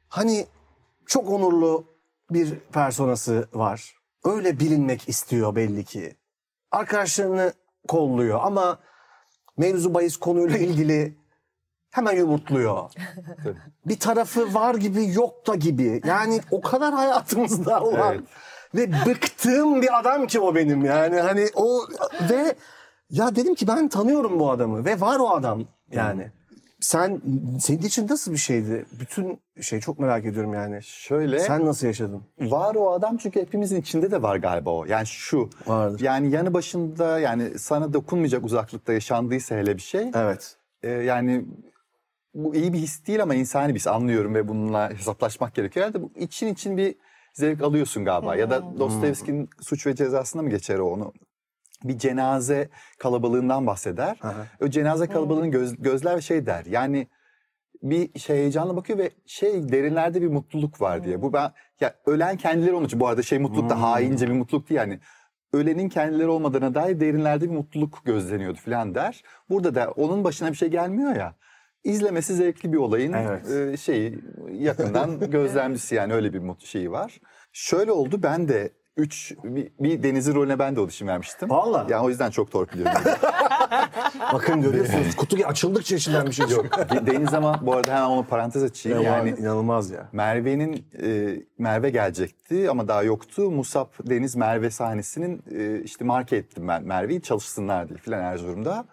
[0.08, 0.46] Hani
[1.06, 1.86] çok onurlu
[2.30, 3.94] bir personası var.
[4.24, 6.16] Öyle bilinmek istiyor belli ki.
[6.70, 7.52] Arkadaşlarını
[7.88, 8.78] kolluyor ama
[9.56, 11.23] mevzu bahis konuyla ilgili
[11.94, 12.90] hemen yumurtluyor.
[13.86, 16.00] Bir tarafı var gibi yok da gibi.
[16.06, 18.24] Yani o kadar hayatımızda olan Evet.
[18.74, 21.80] ve bıktığım bir adam ki o benim yani hani o
[22.30, 22.54] ve
[23.10, 26.30] ya dedim ki ben tanıyorum bu adamı ve var o adam yani.
[26.80, 27.20] Sen
[27.60, 28.86] senin için nasıl bir şeydi?
[29.00, 30.82] Bütün şey çok merak ediyorum yani.
[30.82, 32.22] Şöyle Sen nasıl yaşadın?
[32.40, 34.84] var o adam çünkü hepimizin içinde de var galiba o.
[34.84, 35.50] Yani şu.
[35.66, 36.00] Vardır.
[36.00, 40.10] Yani yanı başında yani sana dokunmayacak uzaklıkta yaşandıysa hele bir şey.
[40.14, 40.56] Evet.
[40.82, 41.44] e, yani
[42.34, 45.86] bu iyi bir his değil ama insani bir his anlıyorum ve bununla hesaplaşmak gerekiyor.
[45.86, 46.94] Herhalde bu için için bir
[47.32, 48.36] zevk alıyorsun galiba.
[48.36, 51.12] Ya da Dostoyevski'nin Suç ve Cezası'nda mı geçer o onu?
[51.84, 52.68] Bir cenaze
[52.98, 54.18] kalabalığından bahseder.
[54.22, 54.46] Aha.
[54.60, 56.64] O cenaze kalabalığını göz, gözler ve şey der.
[56.64, 57.08] Yani
[57.82, 61.22] bir şey heyecanla bakıyor ve şey derinlerde bir mutluluk var diye.
[61.22, 64.70] Bu ben ya ölen kendileri onun için bu arada şey mutluluk da haince bir mutluluk
[64.70, 65.00] değil yani.
[65.52, 69.22] Ölenin kendileri olmadığına dair derinlerde bir mutluluk gözleniyordu falan der.
[69.50, 71.34] Burada da onun başına bir şey gelmiyor ya.
[71.84, 73.50] İzlemesi zevkli bir olayın Evet.
[73.50, 74.18] e, şeyi
[74.52, 77.20] yakından gözlemcisi yani öyle bir şeyi var.
[77.52, 81.50] Şöyle oldu ben de üç bir, bir Deniz'in rolüne ben de audition vermiştim.
[81.50, 81.92] Vallahi.
[81.92, 82.94] Yani o yüzden çok torpiliyorum.
[84.32, 86.66] Bakın görüyorsunuz kutu açıldıkça içinden bir şey yok.
[87.06, 89.02] Deniz ama bu arada hemen onu parantez açayım.
[89.02, 90.08] yani Yani inanılmaz ya.
[90.12, 93.50] Merve'nin e, Merve gelecekti ama daha yoktu.
[93.50, 98.84] Musab Deniz Merve sahnesinin e, işte marke ettim ben Merve'yi çalışsınlar diye filan Erzurum'da.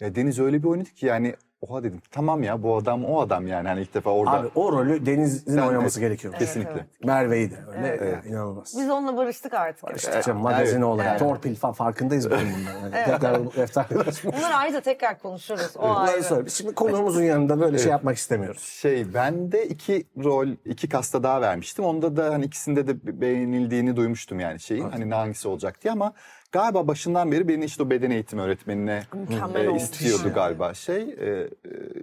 [0.00, 1.34] Ya Deniz öyle bir oynadı ki yani
[1.68, 4.30] oha dedim tamam ya bu adam o adam yani hani ilk defa orada.
[4.32, 6.34] Abi o rolü Deniz'in Sen- oynaması evet, gerekiyor.
[6.38, 6.70] Kesinlikle.
[6.72, 7.04] evet.
[7.04, 7.88] Merve'yi de öyle.
[7.88, 8.74] Evet, ya, inanılmaz.
[8.78, 9.96] Biz onunla barıştık artık.
[9.96, 10.84] İşte canım, magazin Evet.
[10.84, 11.10] olarak.
[11.10, 11.18] Evet.
[11.20, 12.90] Torpil falan farkındayız bunun bundan.
[12.90, 14.22] Yani tekrar efsaneler.
[14.24, 15.76] Bunları ayrıca tekrar konuşuruz.
[15.78, 16.22] O Bunları ayrı.
[16.22, 16.46] söyle.
[16.46, 18.62] Biz Şimdi konuğumuzun yanında böyle şey yapmak istemiyoruz.
[18.62, 21.84] Şey ben de iki rol, iki kasta daha vermiştim.
[21.84, 24.90] Onda da hani ikisinde de beğenildiğini duymuştum yani şeyin.
[24.90, 26.12] Hani hangisi olacak diye ama
[26.56, 30.32] galiba başından beri beni işte o beden eğitimi öğretmenine Mükemmel e, istiyordu ya.
[30.34, 31.48] galiba şey e, e,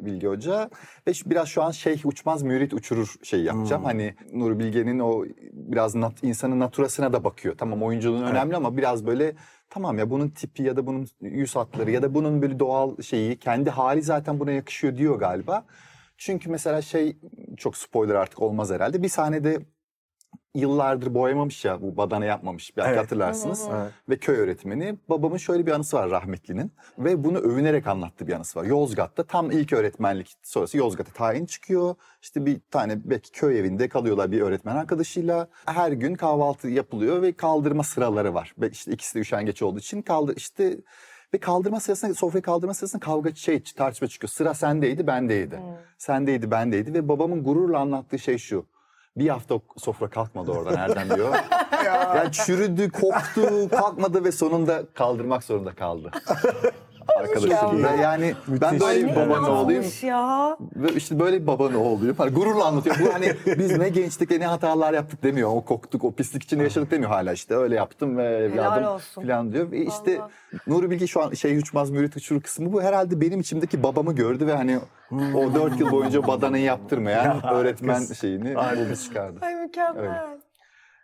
[0.05, 0.69] Bilge Hoca.
[1.07, 3.83] Ve şu- biraz şu an şeyh uçmaz mürit uçurur şey yapacağım.
[3.83, 7.55] Hani Nuri Bilge'nin o biraz nat, insanın naturasına da bakıyor.
[7.57, 9.35] Tamam oyunculuğun önemli ama biraz böyle
[9.69, 13.37] tamam ya bunun tipi ya da bunun yüz hatları ya da bunun böyle doğal şeyi
[13.39, 15.65] kendi hali zaten buna yakışıyor diyor galiba.
[16.17, 17.17] Çünkü mesela şey
[17.57, 19.03] çok spoiler artık olmaz herhalde.
[19.03, 19.59] Bir sahnede
[20.55, 22.77] yıllardır boyamamış ya bu badana yapmamış.
[22.77, 22.99] Belki Evet.
[22.99, 23.67] hatırlarsınız.
[23.71, 23.91] Evet.
[24.09, 24.97] Ve köy öğretmeni.
[25.09, 26.71] Babamın şöyle bir anısı var rahmetlinin.
[26.97, 28.65] Ve bunu övünerek anlattığı bir anısı var.
[28.65, 31.95] Yozgat'ta tam ilk öğretmenlik sonrası Yozgat'a tayin çıkıyor.
[32.21, 35.47] İşte bir tane belki köy evinde kalıyorlar bir öğretmen arkadaşıyla.
[35.65, 38.53] Her gün kahvaltı yapılıyor ve kaldırma sıraları var.
[38.57, 40.77] Ve işte ikisi de üşengeç olduğu için kaldı işte
[41.33, 44.29] ve kaldırma sırasında sofrayı kaldırma sırasında kavga şey tartışma çıkıyor.
[44.29, 45.59] Sıra sendeydi bendeydi.
[45.97, 48.65] Sendeydi bendeydi ve babamın gururla anlattığı şey şu.
[49.17, 51.35] Bir hafta sofra kalkmadı oradan Erdem diyor.
[52.15, 56.11] yani çürüdü, koktu, kalkmadı ve sonunda kaldırmak zorunda kaldı.
[57.17, 57.83] Arkadaşım.
[57.83, 59.83] Ve yani ben böyle bir ne babanın oğluyum.
[60.01, 60.57] ya.
[60.75, 62.15] Ve işte böyle bir babanın oğluyum.
[62.17, 62.95] Hani gururla anlatıyor.
[62.99, 65.49] Bu hani biz ne gençlikte ne hatalar yaptık demiyor.
[65.53, 67.55] O koktuk, o pislik içinde yaşadık demiyor hala işte.
[67.55, 69.71] Öyle yaptım ve evladım falan diyor.
[69.71, 70.31] Ve işte Vallahi.
[70.67, 72.81] Nuri Bilge şu an şey uçmaz mürit uçurur kısmı bu.
[72.81, 74.79] Herhalde benim içimdeki babamı gördü ve hani
[75.35, 79.39] o dört yıl boyunca badanayı yaptırmayan öğretmen şeyini buldu çıkardı.
[79.41, 80.01] Ay mükemmel.
[80.01, 80.43] Öyle.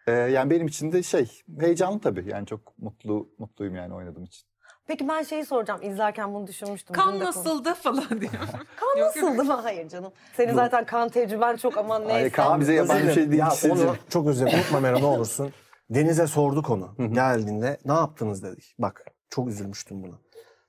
[0.07, 2.25] Ee, yani benim için de şey heyecanlı tabii.
[2.29, 4.47] Yani çok mutlu mutluyum yani oynadığım için.
[4.89, 5.79] Peki ben şeyi soracağım.
[5.83, 6.95] İzlerken bunu düşünmüştüm.
[6.95, 8.31] Kan nasıldı falan diyor.
[8.75, 9.53] Kan nasıldı mı?
[9.63, 10.11] Hayır canım.
[10.37, 12.13] Senin zaten kan tecrüben çok aman neyse.
[12.13, 13.39] Ay, kan bize yabancı bir şey değil.
[13.39, 14.59] Ya onu çok özür dilerim.
[14.59, 15.53] Unutma Mero ne olursun.
[15.89, 16.95] Deniz'e sorduk onu.
[17.13, 18.75] Geldiğinde ne yaptınız dedik.
[18.79, 20.15] Bak çok üzülmüştüm buna.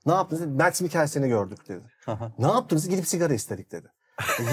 [0.05, 0.63] Ne yaptınız dedi.
[0.63, 1.83] Max Mikkelsen'i gördük dedi.
[2.39, 2.89] ne yaptınız?
[2.89, 3.87] Gidip sigara istedik dedi.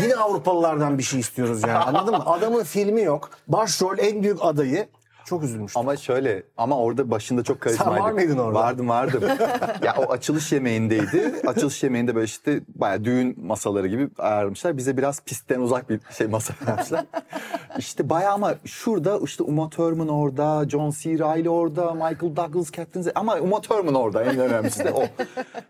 [0.02, 2.22] Yine Avrupalılardan bir şey istiyoruz yani anladın mı?
[2.26, 3.31] Adamın filmi yok.
[3.48, 4.88] Başrol en büyük adayı.
[5.28, 5.80] Çok üzülmüştüm.
[5.80, 8.02] Ama şöyle ama orada başında çok karizmaydı.
[8.02, 8.58] var mıydın orada?
[8.58, 9.22] Vardım vardım.
[9.84, 11.34] ya o açılış yemeğindeydi.
[11.46, 14.76] Açılış yemeğinde böyle işte bayağı düğün masaları gibi ayarlamışlar.
[14.76, 17.04] Bize biraz pistten uzak bir şey masa yapmışlar.
[17.78, 21.10] işte bayağı ama şurada işte Uma Thurman orada, John C.
[21.10, 25.04] Reilly orada, Michael Douglas, Captain Z- ama Uma Thurman orada en önemlisi de o.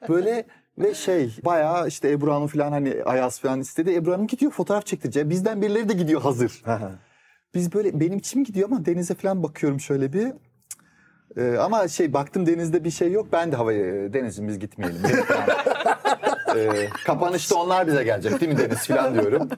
[0.09, 0.45] Böyle
[0.79, 3.95] ve şey bayağı işte Ebru Hanım falan hani Ayaz falan istedi.
[3.95, 5.31] Ebru Hanım gidiyor fotoğraf çektirecek.
[5.31, 6.63] Bizden birileri de gidiyor hazır.
[7.55, 10.33] Biz böyle benim içim gidiyor ama denize falan bakıyorum şöyle bir.
[11.37, 13.29] Ee, ama şey baktım denizde bir şey yok.
[13.33, 15.03] Ben de havaya denizim biz gitmeyelim.
[16.57, 19.49] Ee, kapanışta onlar bize gelecek değil mi Deniz falan diyorum.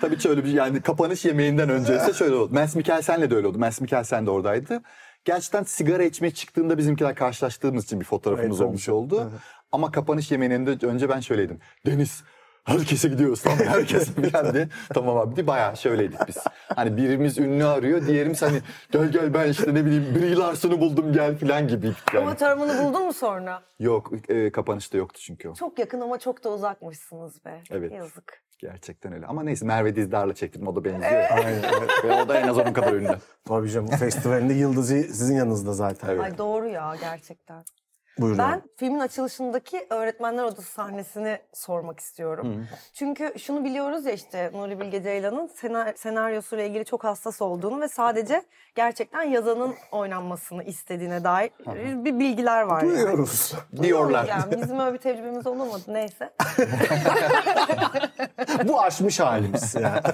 [0.00, 2.54] Tabii ki öyle bir yani kapanış yemeğinden önce ise şöyle oldu.
[2.54, 3.58] Mens Mikkelsen'le de öyle oldu.
[3.58, 4.82] Mens Mikkelsen de oradaydı.
[5.24, 9.32] Gerçekten sigara içmeye çıktığında bizimkiler karşılaştığımız için bir fotoğrafımız Evet, olmuş oldu.
[9.72, 11.58] Ama kapanış yemeğinde önce ben şöyleydim.
[11.86, 12.22] Deniz
[12.66, 13.64] herkese gidiyoruz tamam mı?
[13.64, 14.68] herkese falan diye.
[14.94, 16.36] Tamam abi diye bayağı şöyleydik biz.
[16.76, 18.60] Hani birimiz ünlü arıyor diğerimiz hani
[18.92, 21.86] gel gel ben işte ne bileyim Brie Larson'u buldum gel falan gibi.
[21.86, 22.22] Yani.
[22.22, 23.62] Ama termanı buldun mu sonra?
[23.78, 25.54] Yok e, kapanışta yoktu çünkü o.
[25.54, 27.60] Çok yakın ama çok da uzakmışsınız be.
[27.70, 27.92] Evet.
[27.92, 28.42] Yazık.
[28.58, 29.26] Gerçekten öyle.
[29.26, 31.24] Ama neyse Merve Dizdar'la çektim o da benziyor.
[31.30, 31.90] Aynen, evet.
[32.04, 33.16] Ve o da en az onun kadar ünlü.
[33.44, 36.08] Tabii canım festivalinde yıldızı sizin yanınızda zaten.
[36.08, 36.20] Evet.
[36.20, 37.64] Ay doğru ya gerçekten.
[38.18, 38.38] Buyurun.
[38.38, 42.66] Ben filmin açılışındaki öğretmenler odası sahnesini sormak istiyorum.
[42.94, 47.88] Çünkü şunu biliyoruz ya işte Nuri Bilge Ceylan'ın sena- senaryosuyla ilgili çok hassas olduğunu ve
[47.88, 48.42] sadece
[48.74, 51.50] gerçekten yazanın oynanmasını istediğine dair
[52.04, 52.82] bir bilgiler var.
[52.82, 52.92] yani.
[52.92, 53.54] Duyuyoruz.
[53.82, 54.24] Diyorlar.
[54.28, 56.32] Yani bizim öyle bir tecrübemiz olamadı neyse.
[58.64, 60.00] Bu aşmış halimiz yani.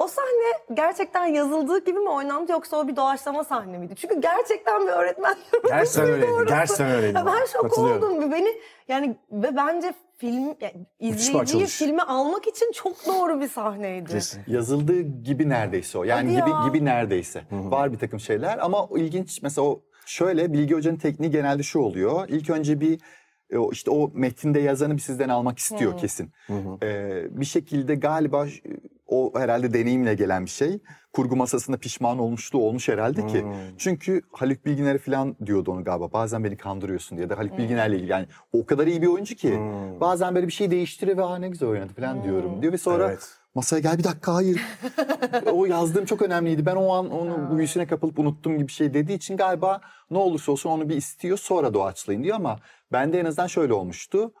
[0.00, 3.94] O sahne gerçekten yazıldığı gibi mi oynandı yoksa o bir doğaçlama sahne miydi?
[3.96, 5.34] Çünkü gerçekten bir öğretmen
[5.68, 6.30] Gerçekten öyleydi.
[6.30, 6.46] Doğrusu.
[6.46, 7.16] Gerçekten öyleydi.
[7.16, 8.32] Ya ben şok oldum.
[8.32, 8.48] Beni
[8.88, 14.10] yani ve bence film yani izleyiciyi filme almak için çok doğru bir sahneydi.
[14.10, 14.42] Kesin.
[14.46, 16.04] Yazıldığı gibi neredeyse o.
[16.04, 16.68] Yani Hadi gibi ya.
[16.68, 17.42] gibi neredeyse.
[17.50, 21.78] Var bir takım şeyler ama o ilginç mesela o şöyle Bilgi Hoca'nın tekniği genelde şu
[21.78, 22.28] oluyor.
[22.28, 23.00] İlk önce bir
[23.50, 26.32] e, işte o metinde yazanı bir sizden almak istiyor kesin.
[26.82, 28.46] Ee, bir şekilde galiba
[29.10, 30.78] o herhalde deneyimle gelen bir şey.
[31.12, 33.44] Kurgu masasında pişman olmuşluğu olmuş herhalde ki.
[33.78, 36.12] Çünkü Haluk Bilginer'e falan diyordu onu galiba.
[36.12, 38.10] Bazen beni kandırıyorsun diye de Haluk Bilginer'le ilgili.
[38.10, 39.60] Yani o kadar iyi bir oyuncu ki.
[40.00, 42.72] Bazen böyle bir şey değiştiriyor ve ha ne güzel oynadı falan diyorum diyor.
[42.72, 43.28] Ve sonra Evet.
[43.54, 44.60] masaya gel bir dakika hayır.
[45.52, 46.66] o yazdığım çok önemliydi.
[46.66, 50.52] Ben o an onu büyüsüne kapılıp unuttum gibi bir şey dediği için galiba ne olursa
[50.52, 52.58] olsun onu bir istiyor sonra doğaçlayın diyor ama
[52.92, 54.32] Bende en azından şöyle olmuştu.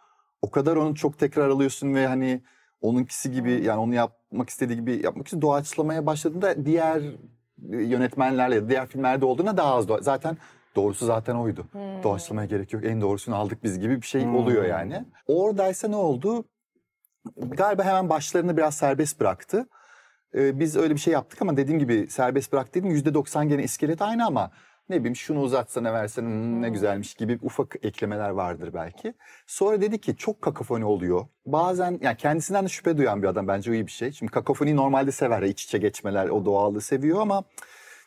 [0.42, 2.42] O kadar onu çok tekrar alıyorsun ve hani
[2.80, 7.02] onunkisi gibi yani onu yapmak istediği gibi yapmak için doğaçlamaya başladığında diğer
[7.68, 10.36] yönetmenlerle ya da diğer filmlerde olduğuna daha az doğa- zaten
[10.76, 11.66] doğrusu zaten oydu.
[11.72, 12.02] Hmm.
[12.02, 12.84] Doğaçlamaya gerek yok.
[12.84, 14.36] En doğrusunu aldık biz gibi bir şey Hmm.
[14.36, 15.04] oluyor yani.
[15.26, 16.44] Oradaysa ne oldu?
[17.36, 19.66] Galiba hemen başlarını biraz serbest bıraktı.
[20.34, 22.90] Ee, biz öyle bir şey yaptık ama dediğim gibi serbest bırak dedim.
[22.90, 24.50] %90 gene iskelet aynı ama
[24.90, 26.72] ne bileyim şunu uzatsana versene hmm, ne Hmm.
[26.74, 29.14] güzelmiş gibi ufak eklemeler vardır belki.
[29.46, 31.26] Sonra dedi ki çok kakafoni oluyor.
[31.46, 34.12] Bazen yani kendisinden de şüphe duyan bir adam bence o iyi bir şey.
[34.12, 37.44] Şimdi kakafoniyi normalde sever iç içe geçmeler o doğallığı seviyor ama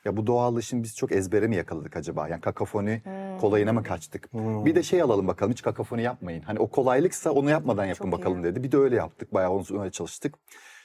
[0.06, 2.28] ya bu doğallığı şimdi biz çok ezbere mi yakaladık acaba?
[2.28, 3.40] Yani kakafoni Hmm.
[3.40, 4.34] kolayına mı kaçtık?
[4.34, 4.66] Hmm.
[4.66, 6.42] Bir de şey alalım bakalım hiç kakafoni yapmayın.
[6.42, 8.44] Hani o kolaylıksa onu yapmadan yapın Çok bakalım iyi.
[8.44, 8.64] dedi.
[8.64, 10.36] Bir de öyle yaptık bayağı onu öyle çalıştık.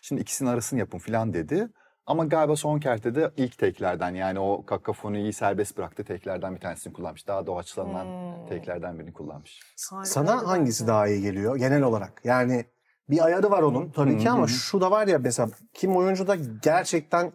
[0.03, 1.69] Şimdi ikisinin arasını yapın filan dedi.
[2.09, 7.27] Ama galiba son kertede ilk teklerden yani o kakafoniyi serbest bıraktı teklerden bir tanesini kullanmış.
[7.29, 8.47] Daha doğaçlanan Hmm.
[8.49, 9.61] teklerden birini kullanmış.
[9.91, 10.93] Harikaydı Sana hangisi bence.
[10.93, 12.21] daha iyi geliyor genel olarak?
[12.25, 12.65] Yani
[13.11, 17.33] bir ayarı var onun tabii ki ama şu da var ya mesela kim oyuncuda gerçekten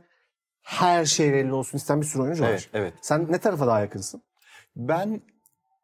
[0.61, 2.49] her şey belli olsun isteyen bir sürü oyuncu var.
[2.49, 2.93] Evet, evet.
[3.01, 4.21] Sen ne tarafa daha yakınsın?
[4.75, 5.21] Ben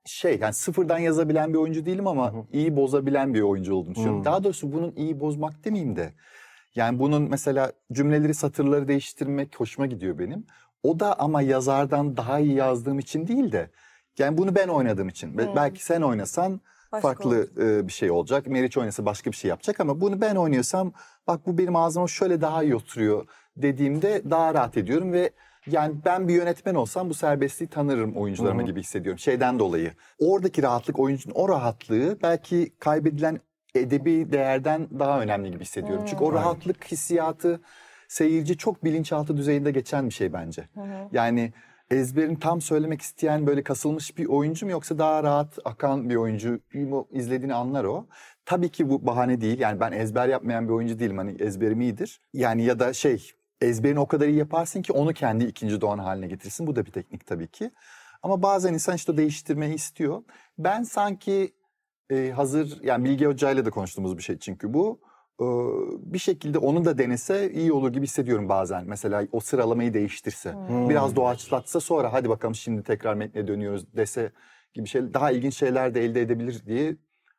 [0.05, 4.21] şey yani sıfırdan yazabilen bir oyuncu değilim ama iyi bozabilen bir oyuncu oldum düşünüyorum.
[4.21, 4.25] Hı.
[4.25, 6.13] Daha doğrusu bunun iyi bozmak demeyeyim de.
[6.75, 10.45] Yani bunun mesela cümleleri satırları değiştirmek hoşuma gidiyor benim.
[10.83, 13.69] O da ama yazardan daha iyi yazdığım için değil de
[14.17, 15.37] yani bunu ben oynadığım için.
[15.37, 15.55] Hı.
[15.55, 18.47] Belki sen oynasan Başka farklı e, bir şey olacak.
[18.47, 20.93] Meriç oynasa başka bir şey yapacak ama bunu ben oynuyorsam
[21.27, 23.27] bak bu benim ağzıma şöyle daha iyi oturuyor
[23.57, 25.31] dediğimde daha rahat ediyorum ve
[25.67, 28.67] yani ben bir yönetmen olsam bu serbestliği tanırım oyuncularıma Hı hı.
[28.67, 29.19] gibi hissediyorum.
[29.19, 29.91] Şeyden dolayı.
[30.19, 33.39] Oradaki rahatlık oyuncunun o rahatlığı belki kaybedilen
[33.75, 36.05] edebi değerden daha önemli gibi hissediyorum.
[36.07, 36.41] Çünkü o Aynen.
[36.41, 37.61] rahatlık hissiyatı
[38.07, 40.61] seyirci çok bilinçaltı düzeyinde geçen bir şey bence.
[40.61, 40.81] Hı.
[41.11, 41.53] Yani
[41.91, 46.59] ezberini tam söylemek isteyen böyle kasılmış bir oyuncu mu yoksa daha rahat akan bir oyuncu
[46.73, 48.07] mu izlediğini anlar o.
[48.45, 49.59] Tabii ki bu bahane değil.
[49.59, 51.17] Yani ben ezber yapmayan bir oyuncu değilim.
[51.17, 52.21] Hani ezberim iyidir.
[52.33, 56.27] Yani ya da şey ezberini o kadar iyi yaparsın ki onu kendi ikinci doğan haline
[56.27, 56.67] getirsin.
[56.67, 57.71] Bu da bir teknik tabii ki.
[58.23, 60.23] Ama bazen insan işte değiştirmeyi istiyor.
[60.57, 61.53] Ben sanki
[62.09, 64.99] e, hazır yani Bilge Hoca'yla da konuştuğumuz bir şey çünkü bu.
[65.41, 65.45] Ee,
[66.13, 68.83] bir şekilde onu da denese iyi olur gibi hissediyorum bazen.
[68.87, 70.53] Mesela o sıralamayı değiştirse.
[70.53, 70.89] Hmm.
[70.89, 74.31] Biraz doğaçlatsa sonra hadi bakalım şimdi tekrar metne dönüyoruz dese
[74.73, 76.95] gibi şey daha ilginç şeyler de elde edebilir diye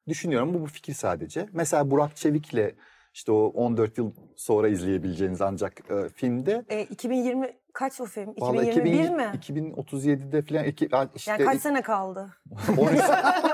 [0.09, 0.55] düşünüyorum.
[0.55, 1.47] Bu bu fikir sadece.
[1.53, 2.75] Mesela Burak Çevik'le
[3.15, 8.35] işte o 14 yıl sonra izleyebileceğiniz ancak e, filmde E, 2020 kaç o film?
[8.39, 9.75] Vallahi 2021 2000 mi?
[9.77, 12.31] 2037'de falan iki, işte Yani kaç sene kaldı?
[12.79, 13.01] 13,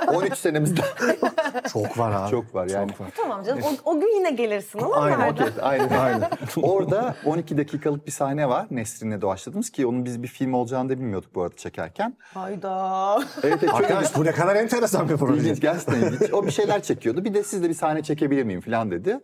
[0.08, 0.80] 13 senemizde
[1.72, 2.30] Çok var abi.
[2.30, 2.90] çok var yani.
[2.90, 3.08] Çok var.
[3.16, 5.32] Tamam canım o, o gün yine gelirsin ama Aynen?
[5.32, 5.88] Okey, aynen.
[6.00, 6.30] aynen.
[6.62, 10.98] Orada 12 dakikalık bir sahne var Nesrin'le doğaçladığımız ki onun biz bir film olacağını da
[10.98, 12.16] bilmiyorduk bu arada çekerken.
[12.34, 13.18] Hayda.
[13.42, 15.40] Evet, evet Arkadaş bu ne kadar enteresan bir proje.
[15.40, 16.32] ilginç, gerçekten ilginç.
[16.32, 17.24] O bir şeyler çekiyordu.
[17.24, 19.20] Bir de siz de bir sahne çekebilir miyim falan dedi.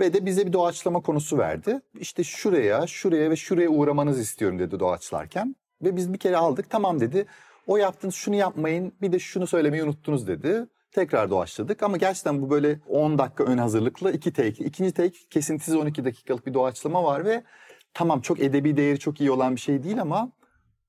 [0.00, 1.80] Ve de bize bir doğaçlama konusu verdi.
[1.98, 5.56] İşte şuraya, şuraya ve şuraya uğramanızı istiyorum dedi doğaçlarken.
[5.82, 7.26] Ve biz bir kere aldık tamam dedi.
[7.66, 10.66] O yaptınız şunu yapmayın bir de şunu söylemeyi unuttunuz dedi.
[10.92, 14.64] Tekrar doğaçladık ama gerçekten bu böyle 10 dakika ön hazırlıklı iki take.
[14.64, 17.42] İkinci take kesintisiz 12 dakikalık bir doğaçlama var ve
[17.94, 20.32] tamam çok edebi değeri çok iyi olan bir şey değil ama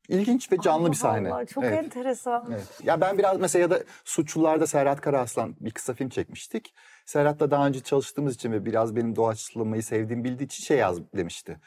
[0.08, 1.34] ilginç ve canlı Allah bir sahne.
[1.34, 1.84] Allah, çok Evet.
[1.84, 2.46] enteresan.
[2.52, 2.68] Evet.
[2.84, 6.74] Ya ben biraz mesela ya da Suçlular'da Serhat Karaaslan bir kısa film çekmiştik.
[7.08, 11.60] Serhat'la daha önce çalıştığımız için ve biraz benim doğaçlamayı sevdiğimi bildiği için şey yaz demişti.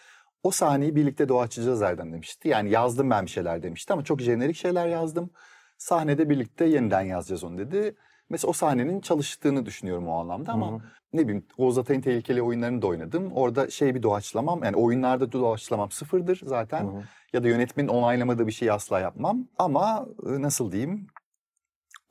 [0.43, 2.49] O sahneyi birlikte doğaçlayacağız Erdem demişti.
[2.49, 5.31] Yani yazdım ben bir şeyler demişti ama çok jenerik şeyler yazdım.
[5.79, 7.95] Sahnede birlikte yeniden yazacağız onu dedi.
[8.31, 10.81] Mesela o sahnenin çalıştığını düşünüyorum o anlamda ama Hı hı.
[11.13, 13.33] ne bileyim Oğuz Atay'ın tehlikeli oyunlarını da oynadım.
[13.33, 16.85] Orada şey bir doğaçlamam yani oyunlarda doğaçlamam sıfırdır zaten.
[16.85, 17.03] Hı hı.
[17.33, 19.49] Ya da yönetmenin onaylamadığı bir şeyi asla yapmam.
[19.59, 21.07] Ama nasıl diyeyim?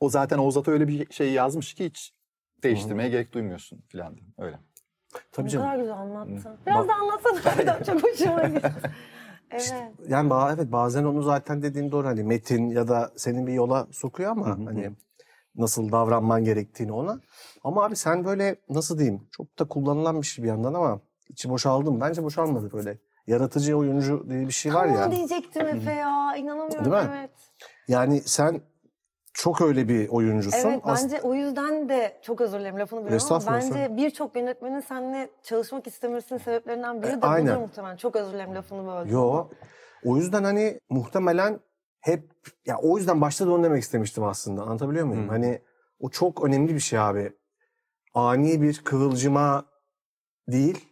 [0.00, 2.12] O zaten Oğuz Atay öyle bir şey yazmış ki hiç
[2.62, 4.16] değiştirmeye gerek duymuyorsun falan.
[4.38, 4.58] Öyle.
[5.32, 5.66] Tabii Ne canım.
[5.66, 6.44] kadar güzel anlattın.
[6.66, 7.84] Biraz Bak- da anlatsana.
[7.84, 8.72] Çok hoşuma gitti.
[9.52, 9.92] Evet.
[10.08, 13.86] Yani ba- evet bazen onu zaten dediğin doğru hani metin ya da senin bir yola
[13.90, 14.64] sokuyor ama Hı hı hı.
[14.64, 14.90] hani
[15.56, 17.20] nasıl davranman gerektiğini ona.
[17.64, 21.50] Ama abi sen böyle nasıl diyeyim çok da kullanılan bir şey bir yandan ama içi
[21.50, 22.00] boşaldım.
[22.00, 22.98] Bence boşalmadı böyle.
[23.26, 25.06] Yaratıcı oyuncu diye bir şey var Tam ya.
[25.06, 26.36] onu diyecektim Efe ya.
[26.36, 26.92] İnanamıyorum.
[26.92, 27.10] Değil mi?
[27.18, 27.30] Evet.
[27.88, 28.60] Yani sen
[29.42, 30.58] çok öyle bir oyuncusun.
[30.68, 34.80] Evet As- bence o yüzden de çok özür dilerim lafını bölüyorum ama bence birçok yönetmenin
[34.80, 37.54] seninle çalışmak istemesinin sebeplerinden biri E, de aynen.
[37.56, 37.96] budur muhtemelen.
[37.96, 39.12] Çok özür dilerim lafını böldüm.
[39.12, 39.48] Yo.
[40.04, 41.60] O yüzden hani muhtemelen
[42.00, 42.30] hep
[42.66, 44.62] ya o yüzden başta da onu demek istemiştim aslında.
[44.62, 45.24] Anlatabiliyor muyum?
[45.26, 45.30] Hı.
[45.30, 45.62] Hani
[46.00, 47.32] o çok önemli bir şey abi.
[48.14, 49.64] Ani bir kıvılcıma
[50.48, 50.88] değil,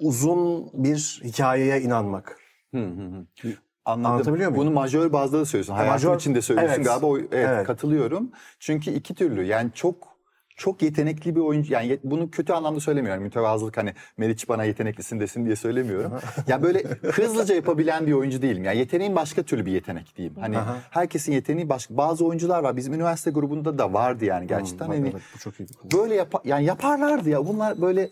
[0.00, 2.38] uzun bir hikayeye inanmak.
[2.70, 3.48] Hı hı hı.
[3.84, 4.12] Anladım.
[4.12, 4.64] Anlatabiliyor muyum?
[4.66, 5.74] Bunu majör bazda da söylüyorsun.
[5.74, 6.86] Hayatın majör- içinde söylüyorsun Evet.
[6.86, 7.06] galiba.
[7.06, 7.66] O, evet, Evet.
[7.66, 8.30] katılıyorum.
[8.58, 10.12] Çünkü iki türlü yani çok
[10.56, 11.72] çok yetenekli bir oyuncu.
[11.72, 13.22] Yani bunu kötü anlamda söylemiyorum.
[13.22, 16.12] Mütevazılık hani Meriç bana yeteneklisin desin diye söylemiyorum.
[16.46, 18.64] ya böyle hızlıca yapabilen bir oyuncu değilim.
[18.64, 20.36] Yani yeteneğim başka türlü bir yetenek diyeyim.
[20.40, 20.76] Hani Aha.
[20.90, 21.96] herkesin yeteneği başka.
[21.96, 22.76] Bazı oyuncular var.
[22.76, 24.88] Bizim üniversite grubunda da vardı yani gerçekten.
[24.88, 27.46] Bak, hani evet, bu çok iyi böyle yapa- yani yaparlardı ya.
[27.46, 28.10] Bunlar böyle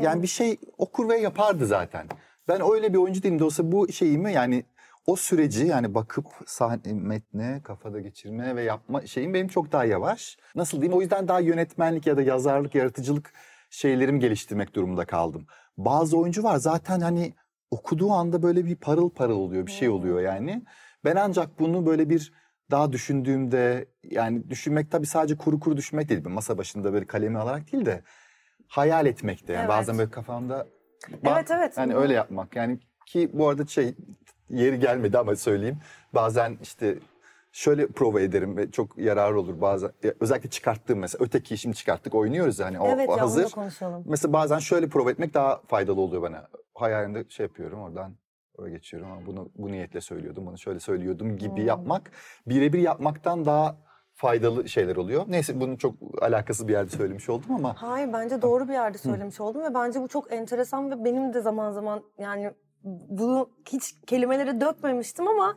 [0.00, 2.06] yani bir şey okur ve yapardı zaten.
[2.48, 3.38] Ben öyle bir oyuncu değilim.
[3.38, 4.64] Dolayısıyla bu şeyimi yani
[5.06, 10.36] o süreci yani bakıp sahne metne kafada geçirme ve yapma şeyim benim çok daha yavaş.
[10.54, 10.98] Nasıl diyeyim?
[10.98, 13.32] O yüzden daha yönetmenlik ya da yazarlık, yaratıcılık
[13.70, 15.46] şeylerimi geliştirmek durumunda kaldım.
[15.76, 17.34] Bazı oyuncu var zaten hani
[17.70, 20.62] okuduğu anda böyle bir parıl parıl oluyor, bir şey oluyor yani.
[21.04, 22.32] Ben ancak bunu böyle bir
[22.70, 26.26] daha düşündüğümde yani düşünmek tabii sadece kuru kuru düşünmek değil.
[26.28, 28.02] Masa başında böyle kalemi alarak değil de
[28.68, 29.52] hayal etmekte.
[29.52, 29.70] Yani Evet.
[29.70, 30.66] bazen böyle kafamda
[31.24, 31.78] Ba- Evet, evet.
[31.78, 32.56] Yani öyle yapmak.
[32.56, 33.94] Yani ki bu arada şey
[34.52, 35.78] yeri gelmedi ama söyleyeyim.
[36.14, 36.98] Bazen işte
[37.52, 39.90] şöyle prova ederim ve çok yararlı olur bazen.
[40.02, 43.50] Ya Özellikle çıkarttığım mesela öteki şimdi çıkarttık oynuyoruz yani o, evet hazır.
[43.50, 44.04] konuşalım.
[44.06, 46.48] Mesela bazen şöyle prova etmek daha faydalı oluyor bana.
[46.74, 48.14] Hayalimde şey yapıyorum oradan
[48.58, 51.66] oraya geçiyorum ama bunu bu niyetle söylüyordum, bunu şöyle söylüyordum gibi Hmm.
[51.66, 52.10] yapmak
[52.46, 53.76] birebir yapmaktan daha
[54.14, 55.24] faydalı şeyler oluyor.
[55.28, 59.40] Neyse bunu çok alakasız bir yerde söylemiş oldum ama Hayır bence doğru bir yerde söylemiş
[59.40, 62.50] oldum ve bence bu çok enteresan ve benim de zaman zaman yani
[62.84, 65.56] bunu hiç kelimelere dökmemiştim ama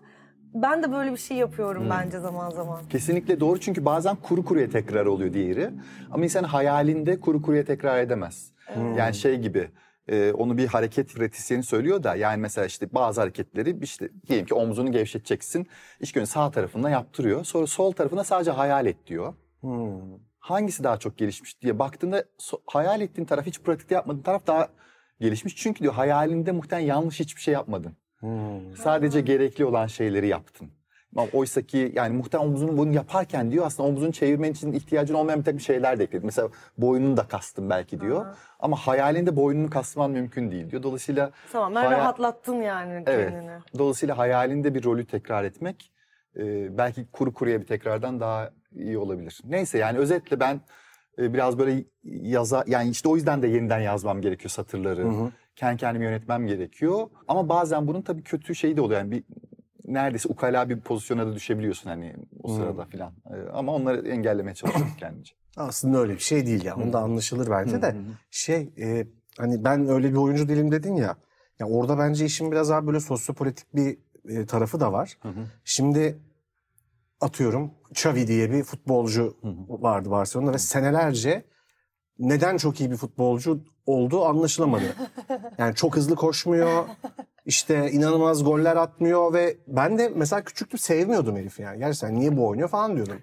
[0.53, 2.88] ben de böyle bir şey yapıyorum bence zaman zaman.
[2.89, 5.69] Kesinlikle doğru çünkü bazen kuru kuruya tekrar oluyor diğeri.
[6.11, 8.51] Ama insan hayalinde kuru kuruya tekrar edemez.
[8.97, 9.69] Yani şey gibi
[10.07, 14.53] e, onu bir hareket pratisyeni söylüyor da yani mesela işte bazı hareketleri işte diyelim ki
[14.53, 15.67] omzunu gevşeteceksin.
[15.99, 17.43] İlk önce sağ tarafına yaptırıyor.
[17.43, 19.33] Sonra sol tarafına sadece hayal et diyor.
[19.61, 19.99] Hmm.
[20.39, 24.67] Hangisi daha çok gelişmiş diye baktığında so- hayal ettiğin taraf hiç pratikte yapmadığın taraf daha
[25.19, 25.56] gelişmiş.
[25.56, 27.97] Çünkü diyor hayalinde muhtemelen yanlış hiçbir şey yapmadın.
[28.19, 28.75] Hmm.
[28.84, 30.69] Sadece gerekli olan şeyleri yaptın.
[31.15, 35.39] Ama oysa ki yani muhtemelen omzunu bunu yaparken diyor aslında omzunu çevirmen için ihtiyacın olmayan
[35.39, 36.25] bir takım şeyler de ekledin.
[36.25, 38.25] Mesela boynunu da kastım belki diyor.
[38.60, 40.84] Ama hayalinde boynunu kasman mümkün değil diyor.
[40.84, 43.30] Dolayısıyla Tamamen Hayal- rahatlattın yani Evet.
[43.30, 43.51] kendini.
[43.78, 45.91] Dolayısıyla hayalinde bir rolü tekrar etmek
[46.38, 49.41] e, belki kuru kuruya bir tekrardan daha iyi olabilir.
[49.45, 50.62] Neyse yani özetle ben
[51.17, 55.04] biraz böyle yaza yani işte o yüzden de yeniden yazmam gerekiyor satırları.
[55.04, 55.32] Hı hı.
[55.56, 57.08] Kendi kendime yönetmem gerekiyor.
[57.28, 58.99] Ama bazen bunun tabii kötü şeyi de oluyor.
[58.99, 59.23] Yani bir
[59.88, 63.13] neredeyse ukala bir pozisyona da düşebiliyorsun hani o sırada filan.
[63.25, 65.34] E, ama onları engellemeye çalışıyorum kendince.
[65.58, 66.75] Aslında öyle bir şey değil ya.
[66.75, 67.95] Onda anlaşılır bence de.
[68.32, 71.15] Şey e, hani ben öyle bir oyuncu değilim dedin ya.
[71.60, 73.97] Ya orada bence işin biraz daha böyle sosyopolitik bir
[74.30, 75.17] e, tarafı da var.
[75.65, 76.17] Şimdi
[77.21, 79.38] atıyorum Xavi diye bir futbolcu
[79.69, 81.45] vardı Barcelona'da ve senelerce
[82.19, 84.84] neden çok iyi bir futbolcu olduğu anlaşılamadı.
[85.58, 86.86] Yani çok hızlı koşmuyor.
[87.45, 91.80] işte inanılmaz goller atmıyor ve ben de mesela küçüktüm sevmiyordum herifi yani.
[91.80, 93.17] Gerçekten niye bu oynuyor falan diyordum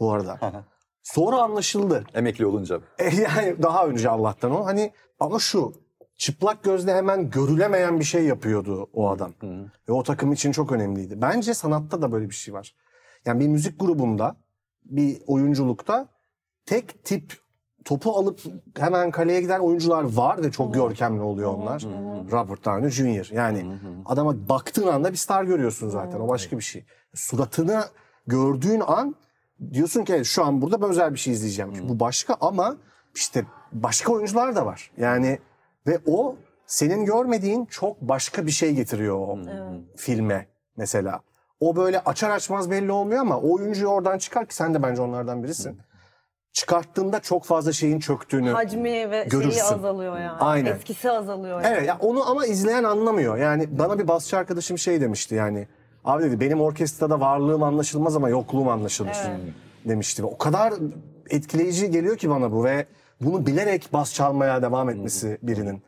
[0.00, 0.64] bu arada.
[1.02, 2.04] Sonra anlaşıldı.
[2.14, 2.80] Emekli olunca.
[2.98, 4.66] E, yani daha önce Allah'tan o.
[4.66, 5.72] Hani ama şu
[6.16, 9.32] çıplak gözle hemen görülemeyen bir şey yapıyordu o adam.
[9.88, 11.20] Ve o takım için çok önemliydi.
[11.22, 12.74] Bence sanatta da böyle bir şey var.
[13.26, 14.36] Yani bir müzik grubunda,
[14.84, 16.08] bir oyunculukta
[16.66, 17.32] tek tip
[17.84, 18.40] topu alıp
[18.78, 21.82] hemen kaleye giden oyuncular var ve çok görkemli oluyor onlar.
[22.32, 23.30] Robert Downey Jr.
[23.34, 23.66] Yani
[24.06, 26.20] adama baktığın anda bir star görüyorsun zaten.
[26.20, 26.84] O başka bir şey.
[27.14, 27.84] Suratını
[28.26, 29.14] gördüğün an
[29.72, 31.72] diyorsun ki "Evet, şu an burada ben özel bir şey izleyeceğim.
[31.74, 32.76] Çünkü bu başka ama
[33.14, 34.90] işte başka oyuncular da var.
[34.96, 35.38] Yani
[35.86, 39.38] ve o senin görmediğin çok başka bir şey getiriyor o
[39.96, 41.20] filme mesela.
[41.60, 45.02] O böyle açar açmaz belli olmuyor ama o oyuncuyu oradan çıkar ki sen de bence
[45.02, 45.78] onlardan birisin.
[46.52, 48.50] Çıkarttığında çok fazla şeyin çöktüğünü.
[48.50, 49.50] Hacmi ve Görürsün.
[49.50, 50.38] şeyi azalıyor yani.
[50.40, 50.72] Aynen.
[50.72, 51.74] Etkisi azalıyor yani.
[51.74, 53.36] Evet ya onu ama izleyen anlamıyor.
[53.36, 55.68] Yani bana bir basçı arkadaşım şey demişti yani.
[56.04, 59.16] Abi dedi benim orkestrada varlığım anlaşılmaz ama yokluğum anlaşılır
[59.84, 60.22] demişti.
[60.22, 60.74] Ve o kadar
[61.30, 62.86] etkileyici geliyor ki bana bu ve
[63.20, 65.82] bunu bilerek bas çalmaya devam etmesi birinin.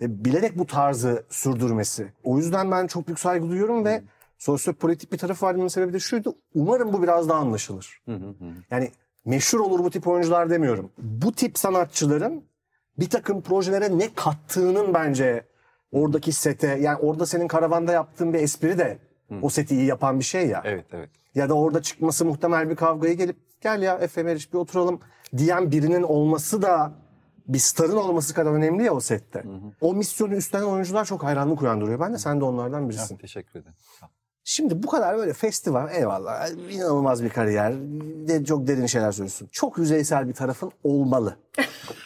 [0.00, 2.12] Ve bilerek bu tarzı sürdürmesi.
[2.24, 4.02] O yüzden ben çok büyük saygı duyuyorum ve
[4.42, 5.56] sosyopolitik bir tarafı var.
[5.56, 6.34] Bunun sebebi de şuydu.
[6.54, 8.02] Umarım bu biraz daha anlaşılır.
[8.70, 8.90] Yani
[9.24, 10.92] meşhur olur bu tip oyuncular demiyorum.
[10.98, 12.44] Bu tip sanatçıların
[12.98, 15.46] bir takım projelere ne kattığının bence
[15.92, 18.98] oradaki sete yani orada senin karavanda yaptığın bir espri de
[19.42, 20.62] o seti iyi yapan bir şey ya.
[20.64, 21.10] Evet evet.
[21.34, 25.00] Ya da orada çıkması muhtemel bir kavgaya gelip gel ya Efe Meriç bir oturalım
[25.36, 26.92] diyen birinin olması da
[27.48, 29.44] bir starın olması kadar önemli ya o sette.
[29.80, 32.00] O misyonu üstlenen oyuncular çok hayranlık uyandırıyor.
[32.00, 33.14] Ben de sen de onlardan birisin.
[33.14, 33.74] Ha, teşekkür ederim.
[34.44, 37.72] Şimdi bu kadar böyle festival eyvallah inanılmaz bir kariyer
[38.28, 39.48] de çok derin şeyler söylüyorsun.
[39.52, 41.36] Çok yüzeysel bir tarafın olmalı.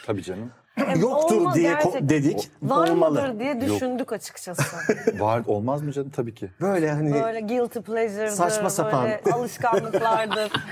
[0.07, 0.51] Tabii canım.
[0.84, 2.08] Evet, yoktur olmaz diye ko- gerçekten.
[2.08, 2.50] dedik.
[2.62, 3.22] Var olmalı.
[3.22, 4.62] mıdır diye düşündük açıkçası.
[5.18, 6.10] Var olmaz mı canım?
[6.10, 6.50] Tabii ki.
[6.60, 9.04] Böyle hani Böyle guilty pleasure'dır, Saçma sapan.
[9.04, 10.52] böyle alışkanlıklardır.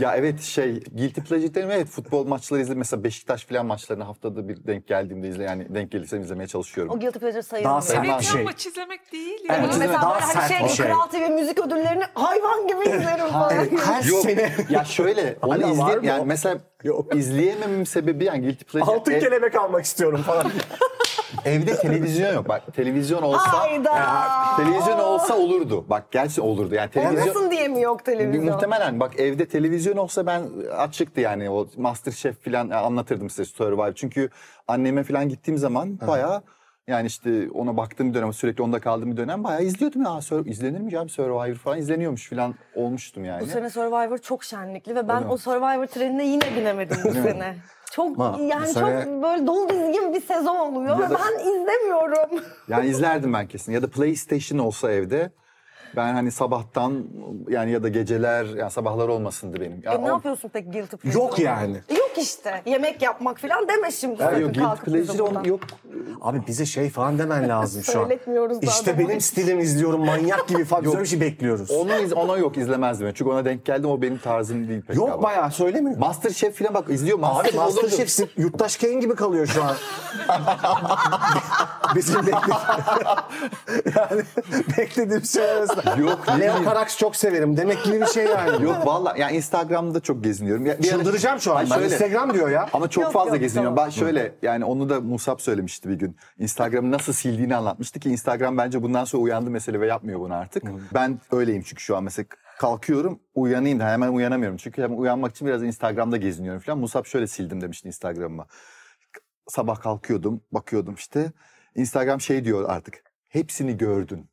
[0.00, 4.48] Ya evet şey guilty pleasure derim evet futbol maçları izle mesela Beşiktaş falan maçlarını haftada
[4.48, 6.92] bir denk geldiğimde izle yani denk gelirsem izlemeye çalışıyorum.
[6.94, 7.82] o guilty pleasure Daha sayılmıyor.
[7.82, 8.44] sert Evet bir şey.
[8.44, 9.56] maç izlemek değil Evet, ya.
[9.68, 10.86] izlemek Mesela daha böyle hani sert şey, bir şey.
[10.86, 13.54] Kral TV müzik ödüllerini hayvan gibi izlerim falan.
[13.54, 17.14] Evet, her Yok sene ya şöyle onu var izle yani mesela Yok.
[17.14, 18.92] izleyemememin sebebi yani guilty pleasure.
[18.92, 20.46] altın Ev- kelebek almak istiyorum falan.
[21.44, 23.94] evde televizyon yok bak televizyon olsa Hayda.
[24.56, 25.84] televizyon olsa olurdu.
[25.90, 28.44] Bak gerçekten olurdu yani televizyon Olmasın diye mi yok Bir televizyon?
[28.44, 30.42] Muhtemelen bak evde televizyon olsa ben
[30.76, 33.92] açıktı yani o Masterchef falan anlatırdım size Survivor.
[33.94, 34.30] Çünkü
[34.68, 36.42] anneme falan gittiğim zaman bayağı
[36.88, 40.20] yani işte ona baktığım bir dönem sürekli onda kaldığım bir dönem bayağı izliyordum ya.
[40.20, 43.40] Sur- izlenir mi ya Survivor falan izleniyormuş falan olmuştum yani.
[43.42, 47.56] Bu sene Survivor çok şenlikli ve ben o Survivor trenine yine binemedim bu sene.
[47.90, 52.44] Çok Ma, bu yani sene- çok böyle dolu dizgin bir sezon oluyor ve ben izlemiyorum.
[52.68, 53.72] Yani izlerdim ben kesin.
[53.72, 55.30] Ya da PlayStation olsa evde
[55.96, 57.04] ben hani sabahtan
[57.48, 59.80] yani ya da geceler yani sabahlar olmasındı benim.
[59.84, 61.22] Ya E, ne o- yapıyorsun peki guilty pleasure?
[61.22, 61.76] Yok yani.
[61.90, 62.62] Yok işte.
[62.66, 64.22] Yemek yapmak falan deme şimdi.
[64.22, 65.60] Ya yok, guilty pleasure on- yok.
[66.20, 68.10] Abi bize şey falan demen lazım şu an.
[68.62, 71.70] İşte benim stilim izliyorum manyak gibi falan böyle bir şey bekliyoruz.
[71.70, 73.12] Onu iz- ona yok izlemezdim.
[73.14, 74.96] Çünkü ona denk geldim o benim tarzım değil pek.
[74.96, 75.22] Yok galiba.
[75.22, 75.98] bayağı söylemiyor.
[75.98, 77.18] Masterchef falan bak izliyor.
[77.18, 77.80] Abi Master olurdu.
[77.82, 79.76] Masterchef Yurttaş Kane gibi kalıyor şu an.
[81.96, 82.56] Bizim beklediğimiz...
[83.96, 84.22] yani
[84.78, 85.77] beklediğim şey arasında.
[85.98, 86.64] Yok, ne Leo.
[86.64, 87.56] Carax çok severim.
[87.56, 88.64] Demek gibi bir şey yani.
[88.64, 90.66] Yok valla yani Instagram'da çok geziniyorum.
[90.66, 91.56] Ya, bir Çıldıracağım şu an.
[91.56, 92.68] Ay Ben şöyle, Instagram diyor ya.
[92.72, 93.76] Ama çok Yok, fazla yok, geziniyorum.
[93.76, 93.86] tamam.
[93.86, 96.16] Ben şöyle yani onu da Musab söylemişti bir gün.
[96.38, 100.62] Instagram'ı nasıl sildiğini anlatmıştı ki Instagram bence bundan sonra uyandı mesele ve yapmıyor bunu artık.
[100.94, 102.26] Ben öyleyim çünkü şu an mesela
[102.58, 104.56] kalkıyorum uyanayım da hemen uyanamıyorum.
[104.56, 106.78] Çünkü hemen uyanmak için biraz Instagram'da geziniyorum falan.
[106.78, 108.46] Musab şöyle sildim demişti Instagram'ıma.
[109.48, 111.32] Sabah kalkıyordum bakıyordum işte.
[111.74, 113.02] Instagram şey diyor artık.
[113.28, 114.30] Hepsini gördün.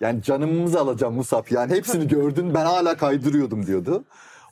[0.00, 1.44] Yani canımızı alacağım Musab.
[1.50, 4.04] Yani hepsini gördün ben hala kaydırıyordum diyordu.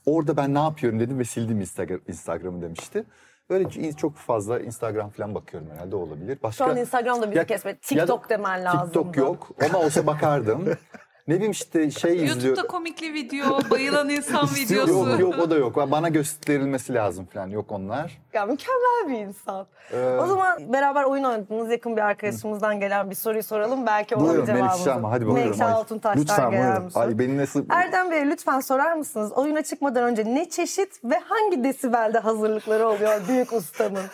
[0.07, 3.05] Orada ben ne yapıyorum dedim ve sildim Instagram, Instagram'ı demişti.
[3.51, 6.39] Böyle çok fazla Instagram falan bakıyorum herhalde olabilir.
[6.43, 7.71] Başka, Şu an Instagram'da bizi Ya- kesme.
[7.71, 8.85] ya TikTok demen lazım.
[8.87, 9.49] TikTok yok.
[9.71, 10.65] Ona olsa bakardım.
[11.29, 12.41] ne bileyim işte şey izliyorum.
[12.45, 14.93] YouTube'da komikli video, bayılan insan videosu.
[14.93, 15.77] Yok yok o da yok.
[15.77, 17.49] Bana gösterilmesi lazım falan.
[17.51, 18.19] Yok onlar.
[18.33, 19.67] Ya mükemmel bir insan.
[19.93, 23.87] Ee, O zaman beraber oyun oynadığınız yakın bir arkadaşımızdan gelen bir soruyu soralım.
[23.87, 24.65] Belki onun Buyurun, cevabını.
[24.65, 25.09] Melikşah mı?
[25.09, 25.43] Hadi bakalım.
[25.43, 26.87] Melikşah Altuntaş'tan lütfen, gelen buyurun.
[26.87, 27.03] bir soru.
[27.05, 27.65] Ay beni nasıl...
[27.71, 29.33] Erdem Bey lütfen sorar mısınız?
[29.33, 34.05] Oyuna çıkmadan önce ne çeşit ve hangi desibelde hazırlıkları oluyor büyük ustanın?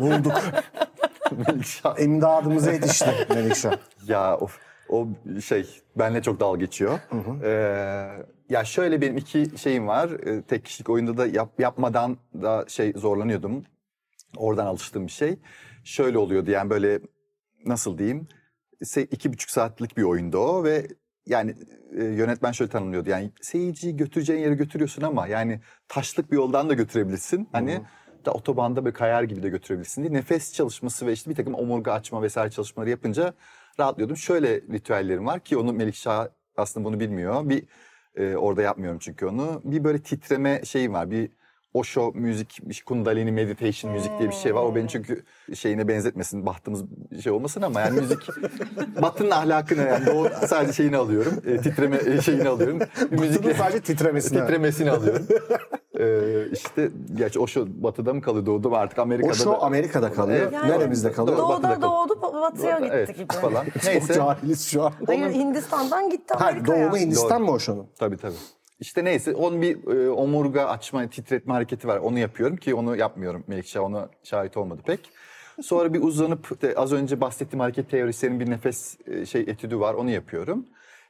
[0.00, 0.32] Bulduk.
[1.48, 1.98] Melikşah.
[2.00, 3.72] İmdadımıza yetişti Melikşah.
[4.06, 4.58] Ya of,
[4.92, 5.08] o
[5.40, 6.98] şey benle çok dalga geçiyor.
[7.42, 10.10] Ee, ya şöyle benim iki şeyim var.
[10.10, 13.64] Ee, tek kişilik oyunda da yap, yapmadan da şey zorlanıyordum.
[14.36, 15.38] Oradan alıştığım bir şey.
[15.84, 17.00] Şöyle oluyordu yani böyle
[17.66, 18.28] nasıl diyeyim?
[19.10, 20.86] İki buçuk saatlik bir oyundu o ve
[21.26, 21.54] yani
[21.98, 23.10] e, yönetmen şöyle tanımlıyordu.
[23.10, 27.48] Yani seyirciyi götüreceğin yere götürüyorsun ama yani taşlık bir yoldan da götürebilirsin.
[27.52, 27.80] Hani
[28.24, 30.12] da otobanda böyle kayar gibi de götürebilirsin diye.
[30.12, 33.34] Nefes çalışması ve işte bir takım omurga açma vesaire çalışmaları yapınca
[33.80, 34.16] rahatlıyordum.
[34.16, 37.48] Şöyle ritüellerim var ki onu Melikşah aslında bunu bilmiyor.
[37.48, 37.64] Bir
[38.16, 39.60] e, orada yapmıyorum çünkü onu.
[39.64, 41.10] Bir böyle titreme şeyim var.
[41.10, 41.30] Bir
[41.74, 44.62] Osho müzik, kundalini meditation müzik diye bir şey var.
[44.62, 46.84] O beni çünkü şeyine benzetmesin, bahtımız
[47.22, 48.18] şey olmasın ama yani müzik
[49.02, 51.32] batının ahlakını yani o sadece şeyini alıyorum.
[51.46, 52.78] E, titreme şeyini alıyorum.
[53.12, 54.38] Bir Müzikle sadece titremesini.
[54.40, 55.26] titremesini alıyorum.
[56.00, 59.62] Ee, işte gerçi Osho batıda mı kalıyor doğuda mı artık Amerika'da Osho da.
[59.62, 60.52] Amerika'da kalıyor.
[60.52, 61.38] Yani Neremizde kalıyor?
[61.38, 62.20] Doğu- Batı'da Doğuda kalıyor.
[62.32, 63.32] doğdu batıya gitti Evet, gibi.
[63.34, 63.64] falan.
[63.64, 64.14] Çok Neyse.
[64.14, 64.92] cahiliz şu an.
[65.06, 66.82] Hayır Hindistan'dan gitti Ha, Amerika'ya.
[66.82, 67.86] doğumu Hindistan mı Osho'nun?
[67.98, 68.34] Tabii tabii.
[68.80, 71.98] İşte neyse onun bir e, omurga açma, titretme hareketi var.
[71.98, 73.44] Onu yapıyorum ki onu yapmıyorum.
[73.46, 75.10] Melikşah ona şahit olmadı pek.
[75.62, 79.94] Sonra bir uzanıp de az önce bahsettiğim hareket teorisinin bir nefes e, şey etüdü var.
[79.94, 80.66] Onu yapıyorum.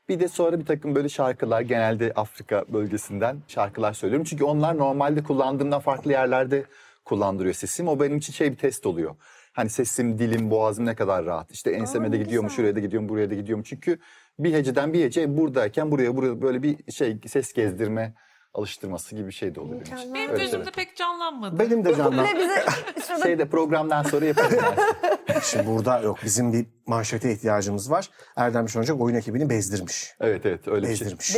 [0.09, 4.27] Bir de sonra bir takım böyle şarkılar genelde Afrika bölgesinden şarkılar söylüyorum.
[4.31, 6.65] Çünkü onlar normalde kullandığımdan farklı yerlerde
[7.05, 7.89] kullandırıyor sesim.
[7.89, 9.15] O benim için şey bir test oluyor.
[9.53, 11.51] Hani sesim, dilim, boğazım ne kadar rahat.
[11.51, 13.65] İşte enseme Aa, de gidiyor mu, şuraya da gidiyor mu, buraya da gidiyor mu.
[13.65, 13.99] Çünkü
[14.39, 18.15] bir heceden bir hece buradayken buraya buraya böyle bir şey ses gezdirme
[18.55, 20.15] alıştırması gibi bir şey de oluyor benim için.
[20.15, 20.73] Benim gözümde şeyler.
[20.73, 21.59] pek canlanmadı.
[21.59, 21.99] Benim de.
[21.99, 22.65] Böyle bize
[23.07, 24.59] şurada Şeyde programdan sonra yaparım.
[25.29, 25.41] ben.
[25.43, 26.19] Şimdi burada yok.
[26.25, 28.11] Bizim bir manşete ihtiyacımız var.
[28.37, 30.15] Erdem Şonacak oyun ekibini bezdirmiş.
[30.21, 31.07] evet evet öyle bir şey.
[31.07, 31.35] Bezdirmiş.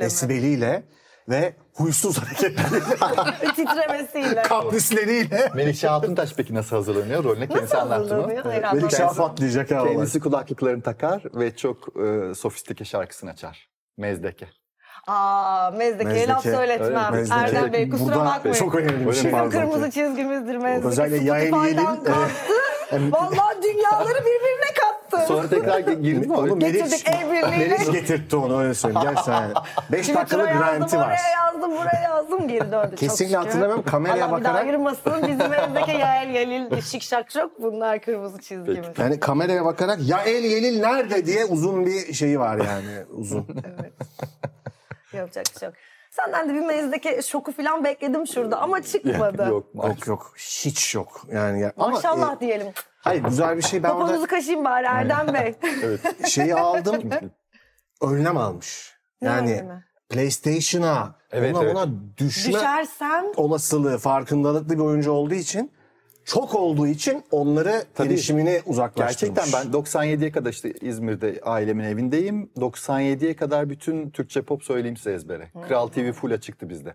[0.00, 0.84] desibeliyle mi?
[1.28, 4.42] Ve huysuz hareketleriyle, Titremesiyle.
[4.42, 5.50] kaprisleriyle.
[5.54, 7.24] Melikşah Altuntaş peki nasıl hazırlanıyor?
[7.24, 8.32] Rolüne kendisi Nasıl anlattı mı?
[8.44, 9.92] Hayır, Melikşah patlayacak ha olay.
[9.92, 13.68] Kendisi kulaklıklarını takar ve çok e, sofistike şarkısını açar.
[13.98, 14.48] Mezdeke.
[15.06, 17.10] Aa Mezdeke'ye laf Mezdeke, söyletmem.
[17.14, 17.40] evet, Mezdeke.
[17.40, 18.58] Erdem Bey kusura Burada bakmayın.
[18.58, 20.88] çok önemli bir şey Bizim kırmızı çizgimizdir Mezdeke.
[20.88, 22.12] Özellikle yayın kalktı.
[22.92, 24.91] Vallahi dünyaları birbirine kattı.
[25.18, 26.34] Sonra tekrar girdi mi?
[26.36, 27.68] Oğlum Getirdik Meriç, el birliğiyle.
[27.68, 29.08] Meriç getirtti onu öyle söyleyeyim.
[29.08, 29.54] Gerçekten yani.
[29.92, 31.06] 5 Twitter'a dakikalık garanti var.
[31.06, 32.96] oraya yazdım, buraya yazdım, geri döndü.
[32.96, 33.84] Kesinlikle hatırlamıyorum.
[33.84, 35.12] Kameraya daha bakarak- ayırmasın.
[35.28, 38.88] Bizim evdeki Yael Yelil, Şik Şak Şok bunlar kırmızı çizgimiz.
[38.98, 43.46] Yani kameraya bakarak ya el yelil nerede diye uzun bir şeyi var yani uzun.
[43.80, 43.92] Evet.
[45.12, 45.74] Yapacak bir şey yok.
[46.12, 49.46] Senden de bir mezdeki şoku falan bekledim şurada ama çıkmadı.
[49.48, 49.66] Yok.
[49.74, 51.60] yok yok hiç yok yani.
[51.60, 52.66] ya- Ama, Maşallah e, diyelim.
[53.00, 55.54] hayır güzel bir şey ben Poponuzu orada kaşıyım bari Erdem Bey.
[56.28, 57.10] şeyi aldım
[58.02, 58.96] önlem almış.
[59.22, 59.62] Ne Yani?
[60.08, 61.76] PlayStation'a Evet, ona, evet.
[61.76, 61.86] ona
[62.18, 65.72] düşme Düşersem olasılığı farkındalıklı bir oyuncu olduğu için
[66.24, 68.08] çok olduğu için onları Tabii.
[68.08, 69.34] erişimini uzaklaştırmış.
[69.36, 72.50] Gerçekten ben 97'ye kadar işte İzmir'de ailemin evindeyim.
[72.56, 75.50] 97'ye kadar bütün Türkçe pop söyleyeyim size ezbere.
[75.68, 76.94] Kral TV full açıktı bizde.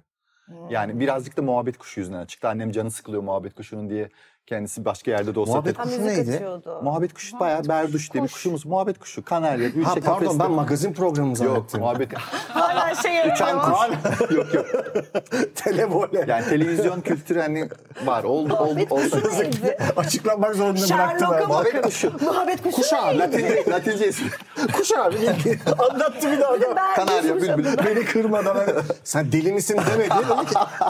[0.70, 2.50] Yani birazcık da muhabbet kuşu yüzünden açıktı.
[2.50, 4.10] Annem canı sıkılıyor muhabbet kuşunun diye
[4.48, 6.46] kendisi başka yerde de olsa Muhabbet ha, Kuşu neydi?
[6.84, 8.34] Muhabbet kuşu bayağı berduş diye bir kuş.
[8.36, 8.66] kuşumuz.
[8.66, 9.26] Muhabbet kuşu.
[9.26, 9.70] Kanarya.
[9.70, 11.80] Gülçe Ha pardon ben magazin programı Yok zannettim.
[11.80, 12.14] muhabbet.
[12.50, 14.32] Hala şey yapıyor.
[14.32, 14.66] yok yok.
[15.56, 16.26] Televole.
[16.28, 17.70] Yani televizyon kültürü hani
[18.06, 18.24] var.
[18.24, 19.02] Oldu oldu Muhabbet oldu.
[19.22, 19.78] kuşu neydi?
[19.96, 21.48] Açıklamak zorunda Sherlock'a bıraktılar.
[21.48, 22.12] Muhabbet kuşu.
[22.22, 23.20] Muhabbet kuşu Kuş abi, neydi?
[23.34, 24.28] Latince, Latince ismi.
[24.74, 25.16] Kuş abi.
[25.80, 26.94] Anlattı bir daha.
[26.96, 27.66] Kanarya, bülbül.
[27.86, 28.56] Beni kırmadan.
[28.56, 28.70] hani,
[29.04, 30.10] Sen deli misin demedi.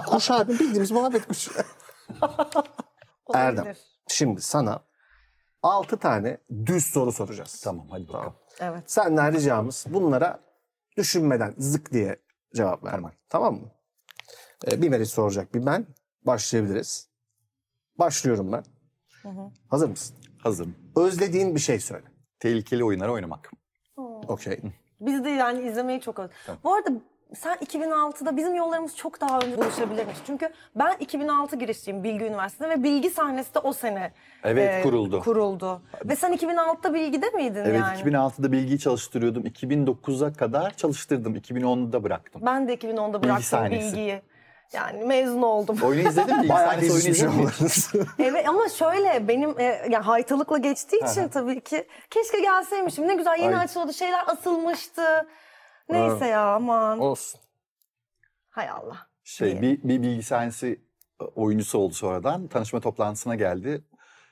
[0.08, 1.52] Kuş abi bildiğimiz muhabbet kuşu.
[3.36, 3.64] Erdem.
[3.64, 3.78] Olabilir.
[4.08, 4.84] Şimdi sana
[5.64, 7.62] 6 tane düz soru soracağız.
[7.64, 8.34] Tamam hadi bakalım.
[8.60, 8.92] Evet.
[8.92, 10.40] Senden ricamız bunlara
[10.98, 12.20] düşünmeden zık diye
[12.56, 13.14] cevap vermek.
[13.30, 13.72] Tamam mı?
[14.68, 15.88] Ee, bir Meriç soracak bir ben.
[16.26, 17.10] Başlayabiliriz.
[18.00, 18.64] Başlıyorum ben.
[19.70, 20.16] Hazır mısın?
[20.44, 20.76] Hazırım.
[20.96, 22.06] Özlediğin bir şey söyle.
[22.40, 23.52] Tehlikeli oyunlar oynamak.
[24.28, 24.62] Okey.
[25.00, 26.64] Biz de yani izlemeyi çok özledik.
[26.64, 26.90] Bu arada
[27.36, 30.18] sen 2006'da bizim yollarımız çok daha önce buluşabilirmiş.
[30.28, 34.14] Çünkü ben 2006 girişliyim Bilgi Üniversitesi'ne ve Bilgi sahnesi de o sene
[34.44, 35.20] Evet, kuruldu.
[35.22, 35.82] kuruldu.
[36.06, 38.00] Ve sen 2006'da Bilgi'de miydin Evet yani?
[38.16, 39.44] 2006'da bilgiyi çalıştırıyordum.
[39.46, 41.36] 2009'a kadar çalıştırdım.
[41.36, 42.42] 2010'da bıraktım.
[42.46, 43.88] Ben de 2010'da bıraktım sahnesi.
[43.88, 44.22] Bilgi'yi.
[44.74, 45.78] Yani mezun oldum.
[45.84, 46.42] Oyunu izledin mi?
[46.42, 46.88] Bilgi Bayağı mi?
[46.88, 47.92] yollarınız.
[48.20, 53.08] evet ama şöyle benim e, yani haytalıkla geçtiği için tabii ki keşke gelseymişim.
[53.08, 53.64] Ne güzel yeni Ay.
[53.64, 55.28] açıldı şeyler asılmıştı.
[55.90, 57.00] Neyse ya aman.
[57.00, 57.40] Olsun.
[58.50, 59.08] Hay Allah.
[59.24, 60.82] Şey bir, bir bilgi sahnesi
[61.36, 62.48] oyuncusu oldu sonradan.
[62.48, 63.84] Tanışma toplantısına geldi.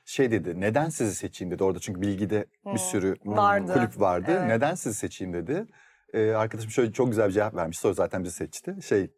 [0.04, 1.64] Şey dedi neden sizi seçeyim dedi.
[1.64, 3.72] Orada çünkü bilgide bir sürü Vardı.
[3.72, 4.30] kulüp vardı.
[4.30, 4.48] Evet.
[4.48, 5.66] Neden sizi seçeyim dedi.
[6.12, 7.78] Ee, arkadaşım şöyle çok güzel bir cevap vermiş.
[7.78, 8.76] Sonra zaten bizi seçti.
[8.82, 9.10] Şey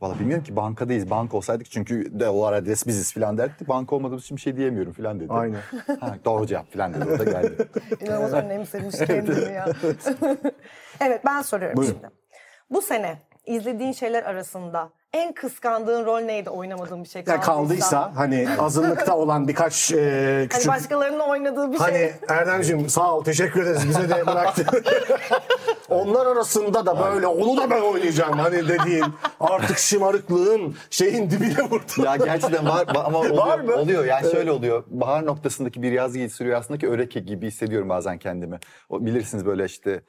[0.00, 1.10] Valla bilmiyorum ki bankadayız.
[1.10, 3.68] Banka olsaydık çünkü ara adres biziz falan derdi.
[3.68, 5.32] Banka olmadığımız için bir şey diyemiyorum falan dedi.
[5.32, 5.60] Aynen.
[6.00, 7.04] Ha, doğru cevap falan dedi.
[7.04, 7.68] O da geldi.
[8.00, 9.66] İnanılmaz önemsemiş kendini ya.
[11.00, 11.94] evet ben soruyorum Buyurun.
[11.94, 12.10] şimdi.
[12.70, 17.52] Bu sene izlediğin şeyler arasında en kıskandığın rol neydi oynamadığın bir şey Ya kaldıysa?
[17.52, 22.12] kaldıysa hani azınlıkta olan birkaç e, Hani küçük başkalarının oynadığı bir Hani şey.
[22.28, 24.66] Erdemciğim sağ ol teşekkür ederiz bize de bıraktın.
[25.88, 29.04] Onlar arasında da böyle onu da ben oynayacağım hani dediğin
[29.40, 32.04] artık şımarıklığın şeyin dibine vurdu.
[32.04, 33.36] Ya gerçekten var ama oluyor.
[33.36, 33.74] Var mı?
[33.74, 34.84] Oluyor yani şöyle oluyor.
[34.86, 38.58] Bahar noktasındaki bir yaz giysi rüyasındaki öreke gibi hissediyorum bazen kendimi.
[38.88, 40.00] O, bilirsiniz böyle işte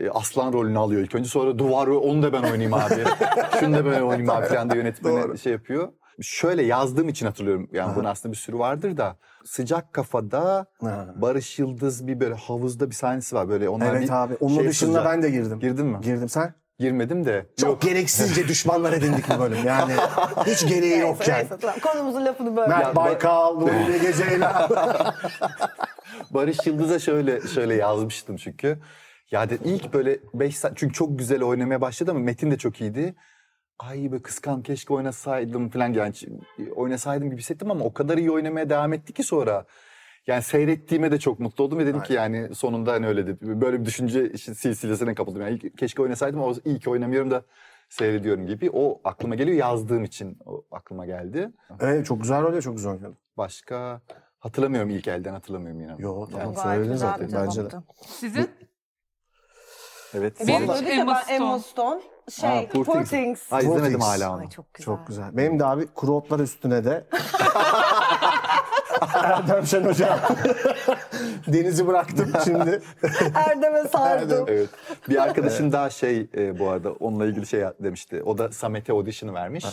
[0.00, 3.04] e, aslan rolünü alıyor ilk önce sonra duvarı onu da ben oynayayım abi.
[3.60, 5.38] Şunu da ben oynayayım abi falan da yönetmeni Doğru.
[5.38, 5.88] şey yapıyor.
[6.22, 7.68] Şöyle yazdığım için hatırlıyorum.
[7.72, 9.16] Yani bunun aslında bir sürü vardır da.
[9.44, 11.06] Sıcak kafada Ha.
[11.16, 13.48] Barış Yıldız bir böyle havuzda bir sahnesi var.
[13.48, 15.60] Böyle onlar Evet bir abi onun şey dışında ben de girdim.
[15.60, 15.98] Girdin mi?
[16.02, 16.54] Girdim sen?
[16.78, 17.46] Girmedim de.
[17.56, 19.92] Çok gereksizce düşmanlar edindik bu bölüm yani
[20.46, 21.38] hiç gereği Neyse, yokken.
[21.38, 21.76] neyse, tamam.
[21.82, 22.68] Konumuzun lafını böyle.
[22.68, 24.68] Mert Baykal, Nuri Geceyla.
[26.30, 28.78] Barış Yıldız'a şöyle şöyle yazmıştım çünkü.
[29.30, 32.80] Ya de ilk böyle 5 saat çünkü çok güzel oynamaya başladı ama Metin de çok
[32.80, 33.14] iyiydi.
[33.78, 36.12] Ay be kıskan keşke oynasaydım falan yani
[36.76, 39.64] oynasaydım gibi hissettim ama o kadar iyi oynamaya devam etti ki sonra.
[40.26, 43.60] Yani seyrettiğime de çok mutlu oldum ve dedim ki yani sonunda hani öyle dedi.
[43.60, 45.42] Böyle bir düşünce silsilesine kapıldım.
[45.42, 47.42] Yani ilk- keşke oynasaydım ama iyi ki oynamıyorum da
[47.88, 48.70] seyrediyorum gibi.
[48.72, 51.50] O aklıma geliyor yazdığım için o aklıma geldi.
[51.80, 53.16] evet çok güzel rol ya çok güzel oynadı.
[53.36, 54.00] Başka
[54.38, 55.94] hatırlamıyorum ilk elden hatırlamıyorum yine.
[55.98, 57.68] Yo tamam Gayet söyledin zaten bence de.
[58.06, 58.50] Sizin?
[60.14, 60.48] Evet.
[60.48, 62.00] Benim Vallahi- ya Emma ben Emma Stone.
[62.00, 62.02] Stone.
[62.30, 63.10] Şey, Ha, Poor Poor Things.
[63.10, 63.52] Things.
[63.52, 64.04] Ay izlemedim Things.
[64.06, 64.40] hala onu.
[64.40, 64.84] Ay çok güzel.
[64.84, 65.24] Çok güzel.
[65.32, 67.06] Benim de abi kuru otlar üstüne de
[69.14, 70.18] Erdem Şen Hoca.
[71.46, 72.82] Deniz'i bıraktım şimdi.
[73.34, 74.44] Erdem'e sardım.
[74.48, 74.68] Evet.
[75.08, 78.22] Bir arkadaşım daha şey e, bu arada onunla ilgili şey demişti.
[78.22, 79.64] O da Samet'e audition'ı vermiş.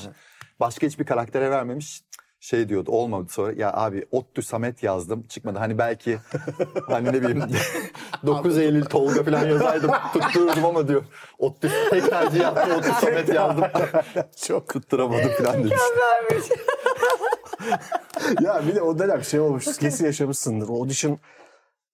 [0.59, 2.03] Başka hiçbir karaktere vermemiş.
[2.45, 6.17] Şey diyordu olmadı sonra ya abi Ottu Samet yazdım çıkmadı hani belki
[6.87, 7.43] hani ne bileyim
[8.25, 11.03] 9 Eylül Tolga falan yazaydım tuttururdum ama diyor
[11.39, 13.63] Ottu tek tercih yaptım Ottu Samet yazdım
[14.45, 15.73] çok tutturamadım falan demiş.
[18.41, 20.69] ya bir de o dönem şey olmuş kesin yaşamışsındır.
[20.69, 21.19] O audition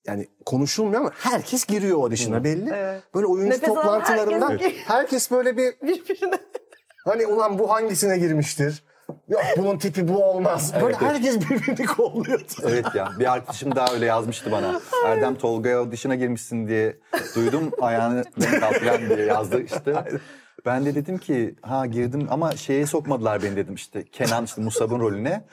[0.05, 2.69] yani konuşulmuyor ama herkes giriyor audition'a belli.
[2.73, 3.03] Evet.
[3.15, 6.37] Böyle oyuncu Nefes alan toplantılarında herkes herkes, böyle bir Birbirine.
[7.05, 8.83] hani ulan bu hangisine girmiştir?
[9.29, 10.73] Yok bunun tipi bu olmaz.
[10.73, 11.11] Böyle Evet, evet.
[11.13, 12.43] herkes birbirini kolluyordu.
[12.63, 14.81] Evet ya bir arkadaşım daha öyle yazmıştı bana.
[15.05, 16.97] Erdem Tolga'ya audition'a girmişsin diye
[17.35, 19.93] duydum ayağını denk al falan diye yazdı işte.
[20.65, 24.99] Ben de dedim ki ha girdim ama şeye sokmadılar beni dedim işte Kenan işte Musab'ın
[24.99, 25.43] rolüne.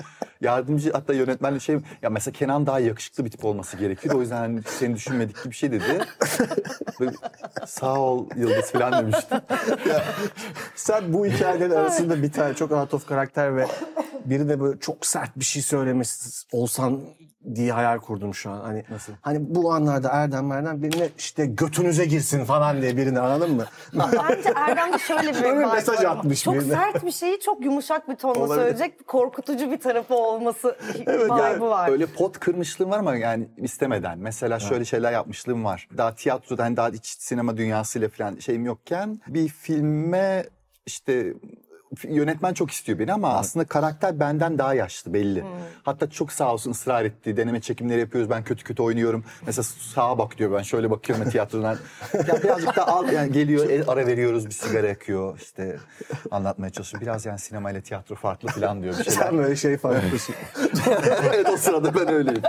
[0.40, 4.14] Yardımcı hatta yönetmenle şey ya mesela Kenan daha yakışıklı bir tip olması gerekiyor.
[4.14, 6.04] O yüzden hani seni düşünmedik gibi bir şey dedi.
[7.00, 7.12] Böyle,
[7.66, 9.34] Sağ ol Yıldız falan demişti.
[10.74, 13.66] Sen bu hikayelerin arasında bir tane çok out of karakter ve
[14.24, 17.00] biri de böyle çok sert bir şey söylemesi olsan
[17.54, 18.60] diye hayal kurdum şu an.
[18.60, 19.12] Hani Nasıl?
[19.20, 23.64] Hani bu anlarda Erdem Erdem birine işte götünüze girsin falan diye birini anladın mı?
[23.94, 26.74] Bence Erdem'de şöyle bir mesaj atmış Çok birine.
[26.74, 28.54] sert bir şeyi çok yumuşak bir tonla Olabilir.
[28.54, 30.76] söyleyecek, korkutucu bir tarafı olması
[31.06, 31.90] Evet, vibe'ı yani var.
[31.90, 34.18] Öyle pot kırmışlığım var ama yani istemeden.
[34.18, 35.88] Mesela şöyle şeyler yapmışlığım var.
[35.96, 40.44] Daha tiyatroda hani daha iç sinema dünyasıyla falan şeyim yokken bir filme
[40.86, 41.34] işte
[42.04, 45.44] yönetmen çok istiyor beni ama aslında karakter benden daha yaşlı belli.
[45.82, 47.36] Hatta çok sağ olsun ısrar etti.
[47.36, 48.30] Deneme çekimleri yapıyoruz.
[48.30, 49.24] Ben kötü kötü oynuyorum.
[49.46, 50.52] Mesela sağa bak diyor.
[50.52, 51.76] Ben şöyle bakıyorum ya tiyatrodan.
[52.28, 55.38] Ya birazcık da al yani geliyor el- ara veriyoruz bir sigara yakıyor.
[55.38, 55.76] İşte
[56.30, 57.00] anlatmaya çalışıyor.
[57.02, 59.20] Biraz yani sinema ile tiyatro farklı falan diyor bir şeyler.
[59.22, 60.34] Sen böyle şey falan yapıyorsun.
[61.34, 62.42] evet o sırada ben öyleyim.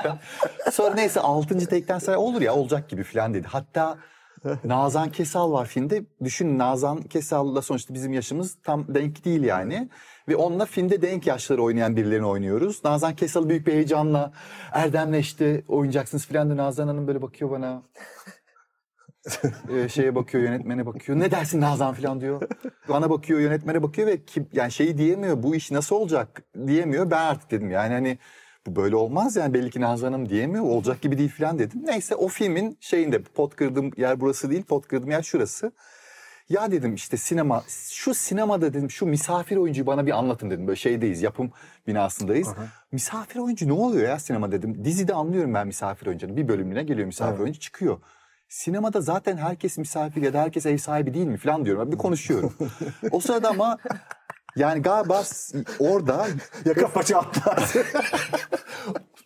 [0.71, 1.65] Sonra neyse 6.
[1.65, 3.47] tekten sonra olur ya olacak gibi falan dedi.
[3.51, 3.97] Hatta
[4.63, 6.03] Nazan Kesal var filmde.
[6.23, 9.89] Düşün Nazan Kesal'la sonuçta bizim yaşımız tam denk değil yani.
[10.27, 12.81] Ve onunla filmde denk yaşları oynayan birilerini oynuyoruz.
[12.85, 14.33] Nazan Kesal büyük bir heyecanla
[14.71, 16.57] Erdem'le işte oynayacaksınız falan diyor.
[16.57, 17.83] Nazan Hanım böyle bakıyor bana.
[19.69, 21.19] Ee, şeye bakıyor yönetmene bakıyor.
[21.19, 22.41] Ne dersin Nazan falan diyor.
[22.89, 25.43] Bana bakıyor yönetmene bakıyor ve kim, yani şeyi diyemiyor.
[25.43, 27.11] Bu iş nasıl olacak diyemiyor.
[27.11, 28.17] Ben artık dedim yani hani
[28.67, 30.63] bu böyle olmaz yani belli ki Nazan Hanım diyemiyor.
[30.63, 31.81] Olacak gibi değil falan dedim.
[31.85, 35.71] Neyse o filmin şeyinde pot kırdığım yer burası değil pot kırdığım yer şurası.
[36.49, 40.67] Ya dedim işte sinema şu sinemada dedim şu misafir oyuncuyu bana bir anlatın dedim.
[40.67, 41.51] Böyle şeydeyiz yapım
[41.87, 42.47] binasındayız.
[42.91, 44.85] Misafir oyuncu ne oluyor ya sinema dedim.
[44.85, 46.37] Dizide anlıyorum ben misafir oyuncunun.
[46.37, 47.41] Bir bölümüne geliyor misafir Evet.
[47.41, 47.99] oyuncu çıkıyor.
[48.47, 51.91] Sinemada zaten herkes misafir ya da herkes ev sahibi değil mi falan diyorum.
[51.91, 52.53] Bir konuşuyorum.
[53.11, 53.77] o sırada ama
[54.55, 55.23] yani galiba
[55.79, 56.27] orada
[56.65, 57.73] Yaka paça atlar.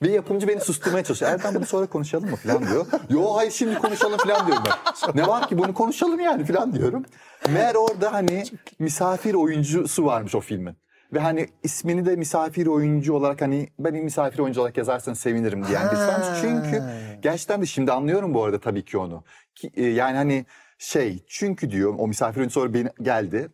[0.02, 1.32] bir yapımcı beni susturmaya çalışıyor.
[1.32, 2.86] Erdem bunu sonra konuşalım mı falan diyor.
[3.10, 5.22] Yo hayır şimdi konuşalım falan diyorum ben.
[5.22, 7.06] Ne var ki bunu konuşalım yani falan diyorum.
[7.50, 8.44] Meğer orada hani
[8.80, 10.78] misafir oyuncusu varmış o filmin.
[11.14, 15.88] Ve hani ismini de misafir oyuncu olarak hani beni misafir oyuncu olarak yazarsanız sevinirim diyen
[15.92, 16.28] birisi varmış.
[16.42, 16.84] Çünkü
[17.22, 19.24] gerçekten de şimdi anlıyorum bu arada tabii ki onu.
[19.56, 20.46] Ki, e, yani hani
[20.78, 23.50] şey çünkü diyor o misafir oyuncu sonra beni geldi.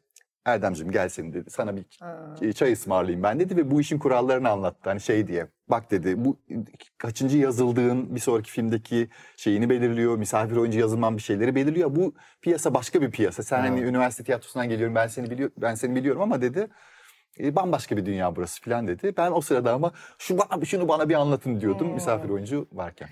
[0.45, 1.49] Erdemciğim gel seni dedi.
[1.49, 1.85] Sana bir
[2.41, 4.89] e, çay ısmarlayayım ben dedi ve bu işin kurallarını anlattı.
[4.89, 5.47] Hani şey diye.
[5.69, 6.39] Bak dedi bu
[6.97, 10.17] kaçıncı yazıldığın bir sonraki filmdeki şeyini belirliyor.
[10.17, 11.95] Misafir oyuncu yazılman bir şeyleri belirliyor.
[11.95, 13.43] Bu piyasa başka bir piyasa.
[13.43, 16.67] Sen hani üniversite tiyatrosundan geliyorum ben seni biliyor ben seni biliyorum ama dedi
[17.39, 19.13] e, bambaşka bir dünya burası falan dedi.
[19.17, 23.09] Ben o sırada ama şu bana, şunu bana bir anlatın diyordum misafir oyuncu varken.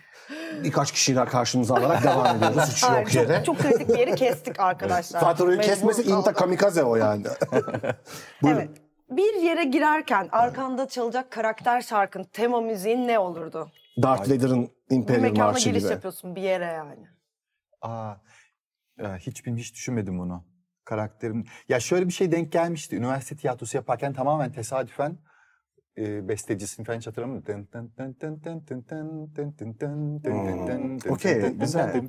[0.63, 2.63] Birkaç kişiyle karşımıza alarak devam ediyoruz.
[2.75, 3.43] Hiç Hayır, yok yere.
[3.43, 5.19] çok, çok kritik bir yeri kestik arkadaşlar.
[5.19, 7.23] Zaten orayı Mecbur kesmesi inta kamikaze o yani.
[8.41, 8.59] Buyurun.
[8.59, 8.69] Evet.
[9.09, 13.71] Bir yere girerken arkanda çalacak karakter şarkın, tema müziğin ne olurdu?
[14.01, 15.91] Darth Vader'ın Bir Imperial Marşı giriş gibi.
[15.93, 17.07] yapıyorsun bir yere yani.
[17.81, 18.13] Aa,
[18.99, 20.43] e, hiç hiç düşünmedim bunu
[20.87, 21.45] karakterim.
[21.69, 22.95] Ya şöyle bir şey denk gelmişti.
[22.95, 25.17] Üniversite tiyatrosu yaparken tamamen tesadüfen
[25.97, 27.67] e, bestecisini falan hiç hatırlamıyorum.
[30.23, 31.11] Hmm.
[31.11, 32.01] Okey, güzel.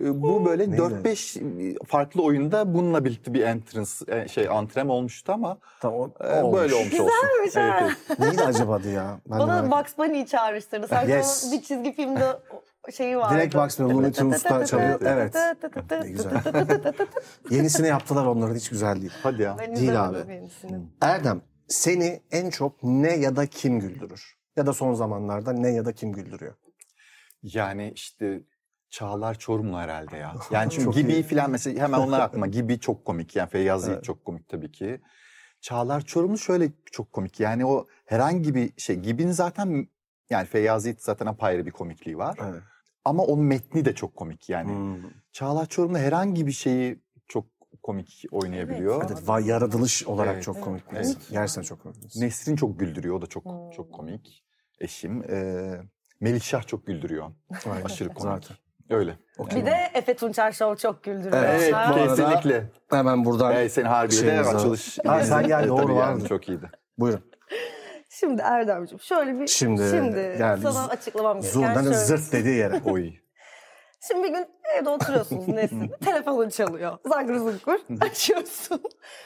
[0.00, 6.52] Bu böyle 4-5 farklı oyunda bununla birlikte bir entrance, şey antrem olmuştu ama tamam, e,
[6.52, 7.08] böyle olmuş olsun.
[7.44, 7.78] Güzelmiş ha.
[7.82, 8.18] Evet, evet.
[8.18, 9.20] Neydi acaba adı ya?
[9.30, 10.88] Ben Bana Bugs Bunny'i çağrıştırdı.
[10.88, 11.52] Sanki yes.
[11.52, 12.26] bir çizgi filmde
[12.92, 13.34] şeyi vardı.
[13.34, 15.00] Direkt Bunny, Looney Tunes'ta çalıyor.
[15.04, 15.34] Evet.
[15.90, 16.42] Ne güzel.
[17.50, 19.12] Yenisini yaptılar onların hiç güzel değil.
[19.22, 19.56] Hadi ya.
[19.58, 20.42] Ben Değil abi.
[21.00, 24.38] Erdem seni en çok ne ya da kim güldürür?
[24.56, 26.54] Ya da son zamanlarda ne ya da kim güldürüyor?
[27.42, 28.42] Yani işte
[28.90, 30.34] Çağlar Çorumlu herhalde ya.
[30.50, 31.22] Yani çünkü Gibi iyi.
[31.22, 32.46] falan mesela hemen onlar aklıma.
[32.46, 34.04] Gibi çok komik yani Feyyaz Yiğit Evet.
[34.04, 35.00] çok komik tabii ki.
[35.60, 37.40] Çağlar Çorumlu şöyle çok komik.
[37.40, 39.88] Yani o herhangi bir şey Gibi'nin zaten
[40.30, 42.38] yani Feyyaz Yiğit zaten apayrı bir komikliği var.
[42.42, 42.62] Evet.
[43.08, 44.70] Ama onun metni de çok komik yani.
[44.70, 45.10] Hmm.
[45.32, 47.46] Çağlar Çorumlu herhangi bir şeyi çok
[47.82, 49.04] komik oynayabiliyor.
[49.08, 50.42] Evet, va- yaratılış olarak Evet.
[50.44, 51.06] çok komik Evet.
[51.06, 51.22] insan.
[51.30, 52.16] Gerçekten çok komik.
[52.16, 53.14] Nesrin çok güldürüyor.
[53.14, 53.44] O da çok
[53.76, 54.44] çok komik.
[54.80, 55.22] Eşim.
[55.32, 55.80] Ee,
[56.20, 57.30] Melikşah çok güldürüyor.
[57.70, 57.84] Aynen.
[57.84, 58.22] Aşırı komik.
[58.44, 58.56] Zaten.
[58.90, 59.18] Öyle.
[59.56, 61.44] Bir de Efe Tunçer Show çok güldürüyor.
[61.44, 61.94] Evet, Ha?
[61.94, 62.70] kesinlikle.
[62.90, 64.98] Hemen buradan Evet, senin Harbiye'de açılış.
[65.06, 66.24] Ha, sen gel, Evet, doğru yani, vardı.
[66.28, 66.70] Çok iyiydi.
[66.98, 67.27] buyurun.
[68.08, 70.60] Şimdi Erdemciğim şöyle bir Şimdi şimdi geldi.
[70.62, 71.96] sana açıklamam gereken Zurnanın şöyle.
[71.96, 72.80] zırt dediği yere.
[72.84, 73.10] Oy.
[74.08, 74.46] Şimdi bir gün
[74.78, 75.90] evde oturuyorsunuz Nesin.
[76.04, 76.92] Telefonun çalıyor.
[77.08, 77.78] Zangır zungur.
[78.00, 78.80] Açıyorsun.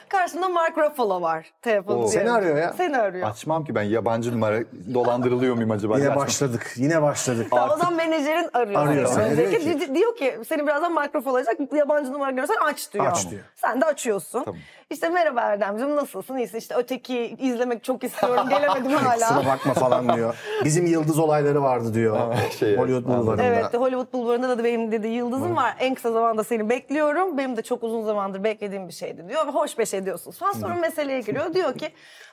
[0.08, 1.52] Karşında Mark Ruffalo var.
[1.62, 2.08] Telefonu Oo.
[2.08, 2.72] Seni arıyor ya.
[2.76, 3.28] Seni arıyor.
[3.30, 4.58] Açmam ki ben yabancı numara
[4.94, 5.98] dolandırılıyor muyum acaba?
[5.98, 6.26] Yine Açmam.
[6.26, 6.72] başladık.
[6.76, 7.46] Yine başladık.
[7.50, 8.86] Tamam, o zaman menajerin arıyor.
[8.86, 9.36] Arıyor seni.
[9.36, 11.56] Diyor ki, diyor ki seni birazdan Mark Ruffalo alacak.
[11.72, 13.06] Yabancı numara görürsen aç diyor.
[13.06, 13.42] Aç diyor.
[13.56, 14.44] Sen de açıyorsun.
[14.44, 14.60] Tamam.
[14.90, 16.36] İşte merhaba Erdemciğim nasılsın?
[16.36, 18.48] İyisin işte öteki izlemek çok istiyorum.
[18.48, 19.46] Gelemedim Kusura hala.
[19.46, 20.34] bakma falan diyor.
[20.64, 22.34] Bizim yıldız olayları vardı diyor.
[22.58, 23.42] şey, Hollywood bulvarında.
[23.42, 25.74] Evet Hollywood Bulvarı'nda da benim dedi yıldızım var.
[25.78, 27.38] En kısa zamanda seni bekliyorum.
[27.38, 29.46] Benim de çok uzun zamandır beklediğim bir şeydi diyor.
[29.46, 30.52] Hoş beş ediyorsunuz falan.
[30.52, 31.54] Sonra meseleye giriyor.
[31.54, 31.88] Diyor ki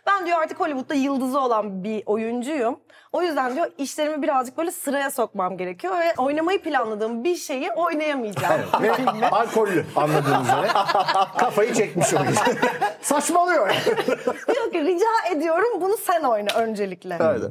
[0.07, 2.79] ben diyor artık Hollywood'da yıldızı olan bir oyuncuyum.
[3.11, 5.99] O yüzden diyor işlerimi birazcık böyle sıraya sokmam gerekiyor.
[5.99, 8.61] Ve oynamayı planladığım bir şeyi oynayamayacağım.
[8.81, 8.91] Ve
[9.31, 10.67] alkollü anladığınız üzere.
[11.37, 12.57] Kafayı çekmiş o yüzden.
[13.01, 13.69] Saçmalıyor.
[14.55, 17.19] diyor ki rica ediyorum bunu sen oyna öncelikle.
[17.19, 17.45] Öyle.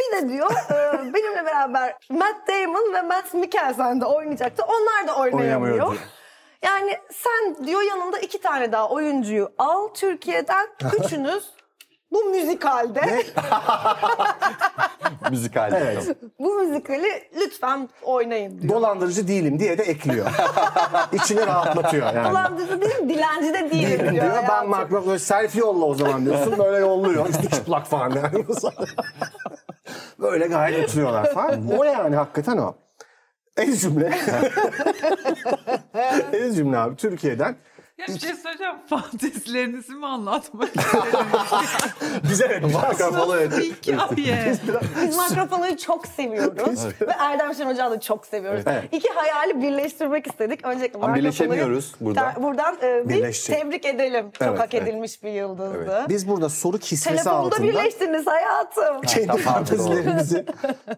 [0.00, 4.64] Bir de diyor e, benimle beraber Matt Damon ve Matt Mikkelsen de oynayacaktı.
[4.68, 5.96] Onlar da oynayamıyor.
[6.62, 10.68] Yani sen diyor yanında iki tane daha oyuncuyu al Türkiye'den.
[11.04, 11.50] Üçünüz
[12.12, 13.00] bu müzikalde,
[15.30, 15.72] Müzikal.
[15.72, 16.16] Evet.
[16.38, 18.74] bu müzikali lütfen oynayın diyor.
[18.74, 20.26] Dolandırıcı değilim diye de ekliyor.
[21.12, 22.30] İçini rahatlatıyor yani.
[22.30, 24.24] Dolandırıcı değil, dilenci de değilim Değilim diyor.
[24.24, 24.44] diyor.
[24.48, 24.68] Ben.
[24.68, 26.58] Mark Ruffalo selfie yolla o zaman diyorsun.
[26.58, 27.28] Böyle yolluyor.
[27.28, 28.44] Üstü çıplak falan yani.
[30.18, 31.68] Böyle gayet oturuyorlar falan.
[31.78, 32.74] O yani hakikaten o.
[33.56, 34.18] Ez cümle.
[36.32, 37.56] Ez cümle abi Türkiye'den
[38.00, 38.74] Ya bir şey söyleyeceğim.
[38.86, 41.26] Fantezilerinizi mi anlatmak istedim?
[42.30, 42.64] bize evet.
[43.58, 44.54] Hikaye.
[45.06, 46.84] Biz Mark Ruffalo'yu çok seviyoruz.
[47.00, 48.62] Ve Erdem Şen Hoca'yı da çok seviyoruz.
[48.66, 48.84] Evet.
[48.92, 50.66] İki hayali birleştirmek istedik.
[50.66, 52.20] Öncelikle Ama birleşemiyoruz burada.
[52.20, 54.30] ter- buradan e, bir tebrik edelim.
[54.30, 54.88] Çok Evet, hak evet.
[54.88, 56.06] edilmiş bir yıldızdı.
[56.08, 59.00] Biz burada soru kisvesi Telefonda altında birleştiniz hayatım.
[59.06, 60.44] kendi fantezilerimizi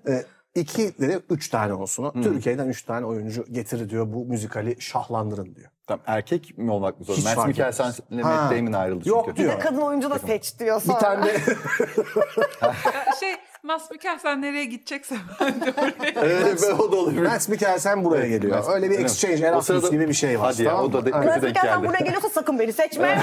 [0.08, 0.24] e,
[0.54, 2.04] iki de üç tane olsun.
[2.04, 2.12] o.
[2.12, 5.70] Türkiye'den üç tane oyuncu getirir diyor bu müzikali şahlandırın diyor.
[5.86, 7.28] Tamam, erkek mi olmak mı zorunda?
[7.28, 8.22] Hiç fark Mikkelsen ile.
[8.22, 9.08] Matt Damon ayrıldı çünkü.
[9.16, 9.52] Yok Bir diyor.
[9.52, 10.96] de kadın oyuncu da seç diyor sonra.
[10.96, 11.38] Bir tane de
[13.20, 16.12] şey Mas Mikkelsen nereye gidecekse ben de oraya.
[16.26, 17.22] Evet, o da olabilir.
[17.22, 18.58] Mads Mikkelsen buraya geliyor.
[18.58, 19.10] Mads- Öyle bir Evet.
[19.10, 20.46] exchange Erasmus sırada- gibi bir şey var.
[20.52, 21.28] Hadi ya, tamam o da de- Evet.
[21.28, 23.22] denk Mikkelsen buraya geliyorsa sakın beni seçme.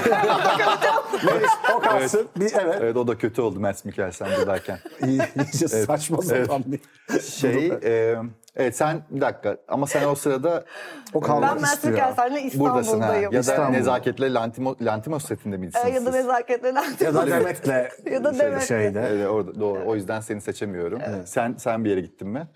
[1.24, 2.28] Melis o kalsın.
[2.36, 2.78] Bir, evet.
[2.80, 4.78] Evet o da kötü oldu Matt Mikkelsen buradayken.
[5.06, 6.46] İyi, İyice saçma Evet.
[6.46, 6.80] sapan bir
[7.22, 8.16] Şey, e,
[8.56, 10.64] evet sen bir dakika ama sen o sırada
[11.14, 11.98] O kalmak ben istiyor.
[12.60, 13.06] Buradasın ha.
[13.06, 13.24] İstanbul'dayım.
[13.32, 13.72] Ya da İstanbul.
[13.72, 16.68] nezaketle Lantimo, Lantimos setinde miydiniz Ee, ya da nezaketle
[17.00, 17.66] Ya da Demet'le
[18.12, 18.66] Ya da Demet'le.
[18.66, 19.06] şeyde.
[19.10, 19.82] Evet, orada, doğru.
[19.86, 21.00] O yüzden seni seçemiyorum.
[21.24, 22.48] Sen sen bir yere gittin mi?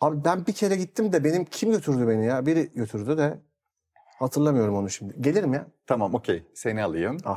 [0.00, 2.46] Abi ben bir kere gittim de benim kim götürdü beni ya?
[2.46, 3.38] Biri götürdü de
[4.22, 5.14] hatırlamıyorum onu şimdi.
[5.20, 5.66] Gelirim ya.
[5.86, 6.42] Tamam okey.
[6.54, 7.16] Seni alayım.
[7.24, 7.36] Ah,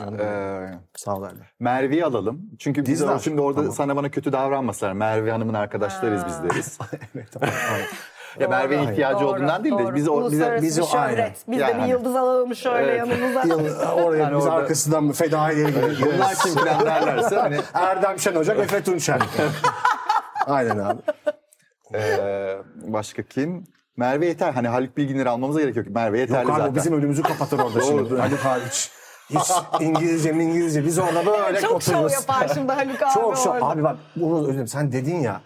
[0.00, 0.20] benim.
[0.20, 1.46] Ee, Sağ ol Erdem.
[1.60, 2.40] Merve'yi alalım.
[2.58, 3.18] Çünkü biz Dizdar.
[3.18, 3.72] şimdi orada Tamam.
[3.72, 4.92] sana bana kötü davranmasalar.
[4.92, 6.78] Merve Hanım'ın arkadaşlarıyız biz deriz.
[7.14, 7.48] evet tamam.
[8.40, 11.44] ya Merve'nin ihtiyacı olduğundan değil de biz o, bize, biz bir o- şöhret.
[11.48, 12.98] Biz de bir yıldız alalım şöyle Evet.
[12.98, 13.94] yanımıza.
[13.94, 16.12] Oraya Yani biz orada- arkasından fedaileri gibi.
[16.14, 19.20] bunlar kim falan derlerse hani Erdem Şen Hoca, Efe Tunçer.
[20.46, 21.00] Aynen abi.
[21.94, 23.64] Ee, başka kim?
[23.96, 24.52] Merve yeter.
[24.52, 25.86] Hani Haluk Bilginer'i almamıza gerek yok.
[25.90, 26.72] Merve yeterli Yok abi zaten.
[26.72, 28.16] o bizim önümüzü kapatır orada şimdi.
[28.20, 28.90] Haluk hariç.
[29.30, 32.12] Hiç İngilizce mi İngilizce biz orada böyle Çok şov otururuz.
[32.12, 33.54] yapar şimdi Haluk abi Çok şov.
[33.62, 34.68] Abi bak bunu özür dilerim.
[34.68, 35.40] Sen dedin ya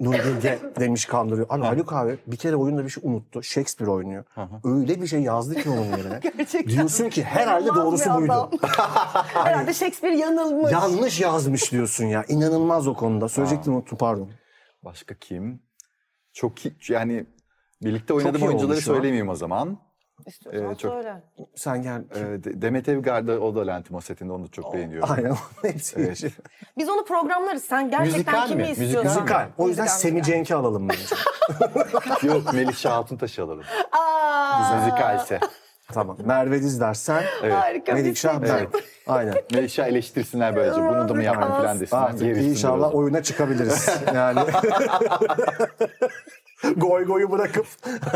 [0.00, 1.46] Nuri Bilge demiş kandırıyor.
[1.50, 3.42] Abi Haluk abi bir kere oyunda bir şey unuttu.
[3.42, 4.24] Shakespeare oynuyor.
[4.64, 6.20] Öyle bir şey yazdı ki onun yerine.
[6.36, 6.68] Gerçekten.
[6.76, 8.50] Diyorsun ki herhalde İnanılmaz doğrusu buydu.
[9.34, 10.72] Herhalde Shakespeare yanılmış.
[10.72, 12.24] Yanlış yazmış diyorsun ya.
[12.28, 13.28] İnanılmaz o konuda.
[13.28, 14.30] Söyleyecektim unuttum pardon.
[14.84, 15.62] Başka kim?
[16.32, 16.52] Çok.
[16.90, 17.26] Yani
[17.84, 19.78] birlikte oynadığım oyuncuları söylemeyeyim o zaman.
[20.26, 21.22] İstiyorsan Ee, çok- söyle.
[21.56, 22.02] Sen gel.
[22.14, 25.08] De- Demet Evgar'da o da Lantimos setinde onu da çok beğeniyorum.
[25.16, 25.34] Aynen.
[25.62, 26.16] Hepsi Evet.
[26.16, 26.30] şey.
[26.78, 27.64] Biz onu programlarız.
[27.64, 28.68] Sen gerçekten Müzikal kimi mi?
[28.70, 29.04] İstiyorsan.
[29.22, 29.46] Müzikal.
[29.58, 30.22] O yüzden Müzikal, Semi.
[30.22, 31.14] Cenk'i alalım bence.
[32.26, 33.64] Yok Melih Altuntaş'ı alalım.
[33.92, 35.40] Aa, Müzikalse.
[35.92, 36.16] tamam.
[36.24, 37.22] Merve Dizdar sen.
[37.50, 38.54] Harika bir Melikşah seçim.
[38.54, 38.80] ben.
[39.06, 39.34] Aynen.
[39.54, 40.80] Melih eleştirsinler böylece.
[40.80, 42.02] Bunu da mı yaptın falan desinler.
[42.02, 43.88] Artık inşallah oyuna çıkabiliriz.
[44.14, 44.40] Yani
[46.76, 47.66] goy goyu bırakıp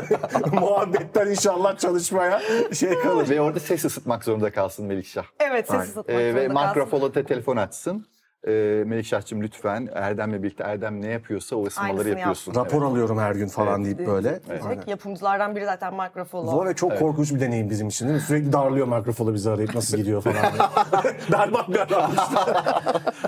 [0.52, 2.42] muhabbetten inşallah çalışmaya
[2.72, 3.28] şey kalır.
[3.28, 5.24] Ve orada ses ısıtmak zorunda kalsın Melikşah.
[5.40, 5.82] Evet Aynen.
[5.82, 6.80] sesi satmak Ee, ve zorunda Mark kalsın.
[6.80, 8.06] Ruffalo te telefon açsın.
[8.46, 8.50] E,
[8.86, 12.54] Melik Şahçım lütfen Erdem'le birlikte Erdem ne yapıyorsa o ısınmaları Aynısını yapıyorsun.
[12.54, 12.90] Rapor Evet.
[12.90, 13.98] alıyorum her gün falan Evet.
[13.98, 14.40] deyip böyle.
[14.46, 14.66] Diyecek.
[14.66, 14.82] Aynen.
[14.86, 16.50] Yapımcılardan biri zaten Mark Ruffalo.
[16.50, 18.24] Zor ve çok korkunç bir deneyim bizim için değil mi?
[18.24, 20.36] Sürekli darlıyor mikrofonu bizi arayıp nasıl gidiyor falan.
[20.36, 21.12] diye.
[21.32, 22.12] Berbat bir adam.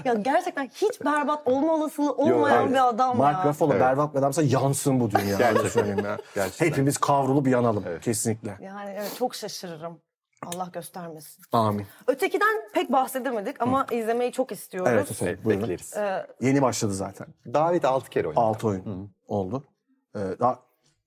[0.04, 2.70] Ya gerçekten hiç berbat olma olasılığı olmayan evet.
[2.72, 3.50] bir adam Mark ya.
[3.50, 3.80] Ruffalo Evet.
[3.80, 5.22] berbat bir adamsa yansın bu dünya.
[5.24, 5.68] Öyle Gerçekten.
[5.68, 6.18] söyleyeyim ya.
[6.34, 6.66] Gerçekten.
[6.66, 7.84] Hepimiz kavrulup yanalım.
[8.02, 8.56] Kesinlikle.
[8.60, 9.98] Yani evet çok şaşırırım.
[10.46, 11.44] Allah göstermesin.
[11.52, 11.86] Amin.
[12.06, 14.92] Ötekiden pek bahsedemedik ama izlemeyi çok istiyoruz.
[15.22, 15.44] Evet.
[15.44, 15.62] Buyurun.
[15.62, 15.94] Bekleriz.
[16.40, 17.26] Yeni başladı zaten.
[17.46, 18.40] Davet 6 kere oynadı.
[18.40, 19.64] 6 oyun oldu.
[20.16, 20.58] Ee, daha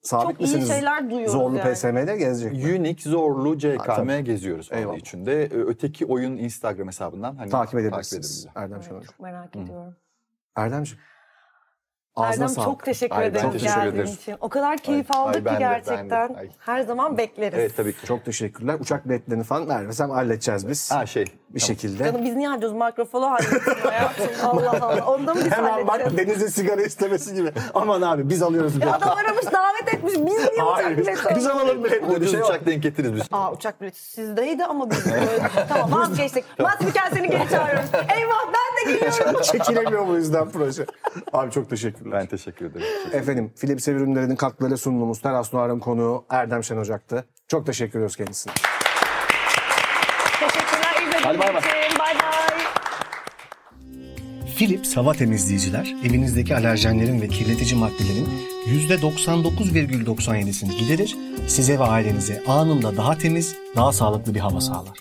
[0.02, 0.68] sabit Çok iyi misiniz?
[0.68, 1.74] şeyler duyuyoruz Zorlu yani.
[1.74, 2.52] PSM'de gezecek.
[2.54, 2.76] mi?
[2.80, 4.24] Unique, zorlu, CKM tabii.
[4.24, 5.44] geziyoruz onun içinde.
[5.44, 8.46] Ee, Öteki oyun Instagram hesabından hani Takip edebilirsiniz.
[8.46, 8.64] edebilirler.
[8.64, 9.02] Erdem Şener.
[9.04, 9.96] Çok merak ediyorum.
[10.56, 11.04] Erdemciğim.
[12.22, 12.68] Ağzına Erdem sağlık.
[12.70, 14.14] çok teşekkür Ay, ederim teşekkür geldiğin ederim.
[14.22, 14.36] için.
[14.42, 15.60] O kadar keyif Ay, aldık ay, ki de, ben de.
[15.60, 16.34] gerçekten.
[16.34, 16.50] Ay.
[16.60, 17.60] Her zaman bekleriz.
[17.60, 18.06] Evet tabii ki.
[18.08, 18.78] Çok teşekkürler.
[18.80, 20.92] Uçak biletlerini falan vermesem halledeceğiz biz.
[20.92, 21.26] Ha şey.
[21.56, 22.04] Bir şekilde.
[22.04, 22.78] Canım biz niye harcıyoruz?
[22.78, 24.26] Mark Ruffalo halletsin hayatım.
[24.44, 25.06] Allah Allah.
[25.06, 27.52] Onda mı biz Hemen bak denize sigara istemesi gibi.
[27.74, 28.74] Aman abi biz alıyoruz.
[28.82, 30.14] Ya adam aramış davet etmiş.
[30.14, 30.98] Biz niye uçak Hayır.
[30.98, 32.02] bileti Biz alalım bilet.
[32.02, 33.22] Böyle bir Ucuz şey uçak denk getiririz biz.
[33.32, 35.04] Aa uçak bileti sizdeydi ama biz
[35.70, 36.46] tamam vazgeçtik.
[36.60, 37.90] Masfiken seni geri çağırıyoruz.
[37.94, 39.42] Eyvah ben de geliyorum.
[39.52, 40.86] Çekilemiyor bu yüzden proje.
[41.34, 42.20] Abi çok teşekkürler.
[42.20, 42.88] Ben teşekkür ederim.
[43.14, 47.26] Efendim Philips Ürünleri'nin katkılarıyla sunduğumuz Teras Noir'ın konuğu Erdem Şen Ocak'tı.
[47.48, 48.54] Çok teşekkür ediyoruz kendisine.
[54.58, 58.28] Philips hava temizleyiciler evinizdeki alerjenlerin ve kirletici maddelerin
[58.90, 61.16] %99,97'sini giderir,
[61.48, 64.98] size ve ailenize anında daha temiz, daha sağlıklı bir hava sağlar.